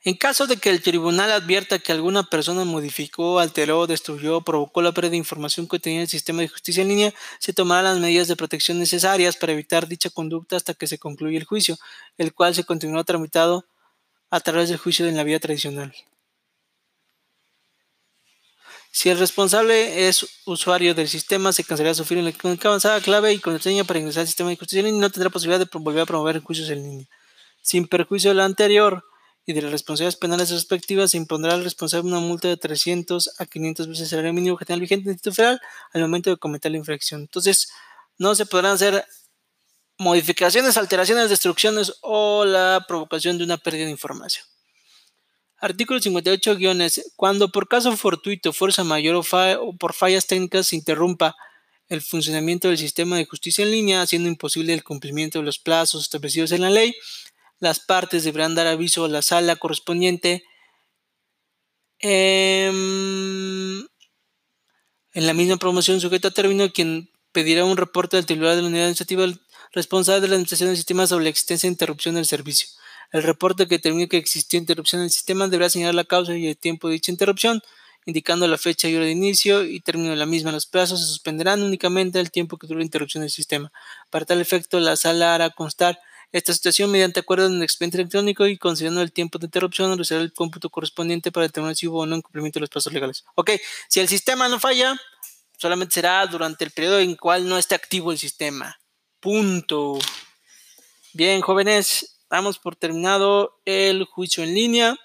En 0.08 0.16
caso 0.16 0.48
de 0.48 0.56
que 0.56 0.70
el 0.70 0.82
tribunal 0.82 1.30
advierta 1.32 1.80
que 1.80 1.92
alguna 1.92 2.24
persona 2.24 2.64
modificó, 2.64 3.40
alteró, 3.40 3.88
destruyó 3.88 4.38
o 4.38 4.42
provocó 4.42 4.82
la 4.82 4.94
pérdida 4.94 5.12
de 5.12 5.18
información 5.18 5.68
contenida 5.68 5.98
en 5.98 6.02
el 6.04 6.08
sistema 6.08 6.40
de 6.40 6.48
justicia 6.48 6.82
en 6.82 6.88
línea, 6.88 7.14
se 7.40 7.52
tomarán 7.52 7.84
las 7.84 8.00
medidas 8.00 8.30
de 8.30 8.38
protección 8.38 8.80
necesarias 8.80 9.36
para 9.36 9.52
evitar 9.52 9.90
dicha 9.90 10.10
conducta 10.10 10.56
hasta 10.56 10.76
que 10.76 10.88
se 10.88 10.98
concluya 10.98 11.38
el 11.38 11.44
juicio, 11.44 11.78
el 12.18 12.34
cual 12.34 12.56
se 12.56 12.64
continuará 12.64 13.04
tramitado 13.04 13.66
a 14.30 14.40
través 14.40 14.70
del 14.70 14.78
juicio 14.78 15.06
en 15.08 15.18
la 15.18 15.26
vía 15.26 15.42
tradicional. 15.42 15.94
Si 18.98 19.10
el 19.10 19.20
responsable 19.20 20.08
es 20.08 20.26
usuario 20.48 20.96
del 20.96 21.08
sistema, 21.08 21.54
se 21.54 21.64
cancelará 21.64 21.94
su 21.94 22.04
firma 22.04 22.24
electrónica 22.24 22.68
avanzada, 22.68 23.00
clave 23.00 23.32
y 23.32 23.38
contraseña 23.38 23.84
para 23.84 24.00
ingresar 24.00 24.22
al 24.22 24.26
sistema 24.26 24.50
de 24.50 24.58
línea 24.72 24.90
y 24.90 24.98
no 24.98 25.12
tendrá 25.12 25.30
posibilidad 25.30 25.60
de 25.64 25.70
volver 25.72 26.02
a 26.02 26.06
promover 26.08 26.40
juicios 26.40 26.68
en 26.72 26.82
línea. 26.82 27.08
Sin 27.62 27.88
perjuicio 27.88 28.32
de 28.32 28.34
lo 28.38 28.42
anterior, 28.42 29.06
y 29.46 29.54
de 29.54 29.62
las 29.62 29.72
responsabilidades 29.72 30.16
penales 30.16 30.50
respectivas 30.50 31.12
se 31.12 31.18
impondrá 31.18 31.54
al 31.54 31.64
responsable 31.64 32.10
una 32.10 32.20
multa 32.20 32.48
de 32.48 32.58
300 32.58 33.36
a 33.38 33.46
500 33.46 33.88
veces 33.88 34.02
el 34.02 34.10
salario 34.10 34.34
mínimo 34.34 34.58
general 34.58 34.82
vigente 34.82 35.12
en 35.12 35.20
el 35.24 35.32
Federal 35.32 35.62
al 35.94 36.02
momento 36.02 36.32
de 36.32 36.38
cometer 36.38 36.72
la 36.72 36.80
infracción. 36.80 37.22
Entonces, 37.22 37.70
no 38.18 38.34
se 38.34 38.48
podrán 38.48 38.72
hacer 38.72 39.06
modificaciones, 40.00 40.76
alteraciones, 40.76 41.30
destrucciones 41.30 41.94
o 42.02 42.46
la 42.46 42.84
provocación 42.88 43.38
de 43.38 43.44
una 43.44 43.58
pérdida 43.58 43.86
de 43.86 43.92
información. 43.92 44.44
Artículo 45.60 46.00
58 46.00 46.56
guiones. 46.56 47.12
Cuando 47.16 47.50
por 47.52 47.68
caso 47.68 47.96
fortuito, 47.98 48.54
fuerza 48.54 48.84
mayor 48.84 49.16
o, 49.16 49.74
por 49.78 49.94
fallas 49.94 50.28
técnicas 50.28 50.68
se 50.68 50.76
interrumpa 50.76 51.36
el 51.90 52.02
funcionamiento 52.02 52.68
del 52.68 52.78
sistema 52.78 53.18
de 53.18 53.26
justicia 53.26 53.64
en 53.64 53.72
línea, 53.72 54.02
haciendo 54.02 54.30
imposible 54.30 54.74
el 54.74 54.84
cumplimiento 54.84 55.40
de 55.40 55.46
los 55.46 55.58
plazos 55.58 56.04
establecidos 56.04 56.52
en 56.52 56.62
la 56.62 56.70
ley, 56.70 56.96
las 57.60 57.80
partes 57.80 58.24
deberán 58.24 58.56
dar 58.56 58.68
aviso 58.68 59.06
a 59.06 59.10
la 59.10 59.22
sala 59.22 59.56
correspondiente 59.56 60.44
em, 62.00 63.80
en 65.14 65.26
la 65.26 65.34
misma 65.34 65.58
promoción 65.58 66.00
sujeta 66.00 66.28
a 66.28 66.32
término 66.32 66.72
quien 66.72 67.10
pedirá 67.32 67.66
un 67.66 67.78
reporte 67.78 68.18
al 68.18 68.26
titular 68.26 68.56
de 68.56 68.62
la 68.62 68.68
unidad 68.68 68.84
administrativa 68.84 69.26
responsable 69.74 70.22
de 70.22 70.28
la 70.28 70.36
administración 70.36 70.70
del 70.70 70.78
sistema 70.78 71.08
sobre 71.08 71.24
la 71.24 71.30
existencia 71.30 71.68
de 71.68 71.74
interrupción 71.74 72.16
del 72.16 72.26
servicio. 72.26 72.68
El 73.12 73.24
reporte 73.24 73.68
que 73.68 73.76
determine 73.76 74.08
que 74.08 74.18
existió 74.18 74.60
interrupción 74.60 75.02
del 75.02 75.12
sistema 75.12 75.48
deberá 75.48 75.70
señalar 75.70 75.96
la 75.96 76.04
causa 76.04 76.36
y 76.36 76.48
el 76.48 76.58
tiempo 76.58 76.88
de 76.88 76.96
dicha 76.96 77.12
interrupción, 77.12 77.62
indicando 78.06 78.48
la 78.48 78.58
fecha 78.58 78.88
y 78.88 78.96
hora 78.96 79.06
de 79.06 79.12
inicio 79.12 79.64
y 79.64 79.80
término 79.80 80.10
de 80.10 80.16
la 80.16 80.26
misma. 80.26 80.52
Los 80.52 80.66
plazos 80.66 81.02
se 81.02 81.08
suspenderán 81.08 81.62
únicamente 81.62 82.20
el 82.20 82.32
tiempo 82.32 82.58
que 82.58 82.68
dure 82.68 82.80
la 82.80 82.86
interrupción 82.86 83.22
del 83.22 83.32
sistema. 83.32 83.72
Para 84.10 84.26
tal 84.26 84.42
efecto, 84.42 84.80
la 84.80 84.96
sala 84.96 85.36
hará 85.36 85.50
constar 85.50 86.00
esta 86.32 86.54
situación 86.54 86.92
mediante 86.92 87.22
acuerdo 87.22 87.48
en 87.48 87.56
el 87.56 87.64
expediente 87.64 87.98
electrónico 87.98 88.48
y 88.48 88.58
considerando 88.58 89.02
el 89.02 89.14
tiempo 89.14 89.40
de 89.40 89.46
interrupción, 89.46 89.90
realizará 89.90 90.22
el 90.22 90.34
cómputo 90.34 90.70
correspondiente 90.70 91.32
para 91.32 91.48
determinar 91.48 91.76
si 91.76 91.88
hubo 91.88 92.00
o 92.00 92.06
no 92.06 92.18
incumplimiento 92.18 92.60
de 92.60 92.62
los 92.62 92.70
plazos 92.70 92.92
legales. 92.92 93.24
Ok, 93.36 93.52
si 93.88 94.02
el 94.02 94.08
sistema 94.08 94.50
no 94.50 94.60
falla, 94.60 95.00
solamente 95.58 95.96
será 95.96 96.26
durante 96.28 96.66
el 96.66 96.72
periodo 96.72 97.00
en 97.00 97.16
cual 97.16 97.48
no 97.48 97.58
esté 97.58 97.76
activo 97.76 98.12
el 98.12 98.18
sistema. 98.18 98.78
Punto. 99.20 100.00
Bien, 101.14 101.42
jóvenes, 101.42 102.17
damos 102.30 102.60
por 102.60 102.76
terminado 102.76 103.60
el 103.66 104.06
juicio 104.06 104.44
en 104.44 104.54
línea. 104.54 104.98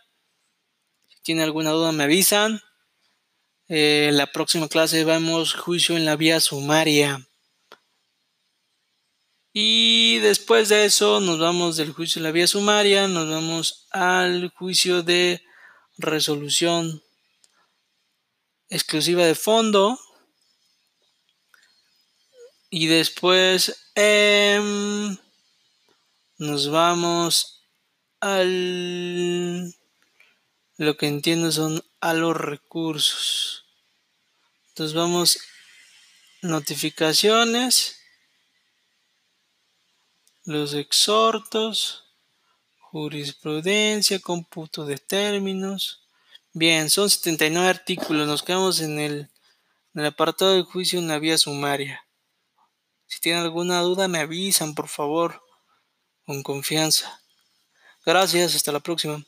Si 1.09 1.21
tienen 1.23 1.45
alguna 1.45 1.71
duda, 1.71 1.93
me 1.93 2.05
avisan. 2.05 2.61
Eh, 3.69 4.09
en 4.11 4.17
la 4.17 4.27
próxima 4.27 4.69
clase 4.69 5.05
vemos 5.05 5.55
juicio 5.55 5.97
en 5.97 6.05
la 6.05 6.17
vía 6.17 6.41
sumaria. 6.41 7.27
Y 9.55 10.19
después 10.21 10.69
de 10.71 10.87
eso 10.87 11.21
nos 11.21 11.39
vamos 11.39 11.77
del 11.77 11.93
juicio 11.93 12.21
de 12.21 12.29
la 12.29 12.33
vía 12.33 12.47
sumaria, 12.47 13.07
nos 13.07 13.29
vamos 13.29 13.87
al 13.91 14.49
juicio 14.51 15.03
de 15.03 15.43
resolución 15.99 17.03
exclusiva 18.71 19.27
de 19.27 19.35
fondo. 19.35 19.99
Y 22.71 22.87
después 22.87 23.91
em, 23.95 25.19
nos 26.43 26.71
vamos 26.71 27.63
al... 28.19 29.73
Lo 30.77 30.97
que 30.97 31.07
entiendo 31.07 31.53
son 31.53 31.85
a 32.01 32.15
los 32.15 32.37
recursos. 32.37 33.65
Entonces 34.69 34.95
vamos 34.95 35.39
notificaciones 36.41 37.97
los 40.45 40.75
exhortos, 40.75 42.07
jurisprudencia, 42.81 44.19
cómputo 44.19 44.85
de 44.85 44.99
términos. 44.99 46.03
Bien, 46.53 46.91
son 46.91 47.09
79 47.09 47.69
artículos. 47.69 48.27
Nos 48.27 48.43
quedamos 48.43 48.81
en 48.81 48.99
el, 48.99 49.31
en 49.95 50.01
el 50.01 50.07
apartado 50.07 50.55
de 50.55 50.63
juicio 50.63 50.99
en 50.99 51.07
la 51.07 51.21
vía 51.21 51.39
sumaria. 51.39 52.05
Si 53.07 53.21
tienen 53.21 53.45
alguna 53.45 53.81
duda, 53.83 54.09
me 54.09 54.19
avisan, 54.19 54.75
por 54.75 54.89
favor, 54.89 55.41
con 56.27 56.43
confianza. 56.43 57.21
Gracias, 58.07 58.55
hasta 58.55 58.73
la 58.73 58.81
próxima. 58.81 59.25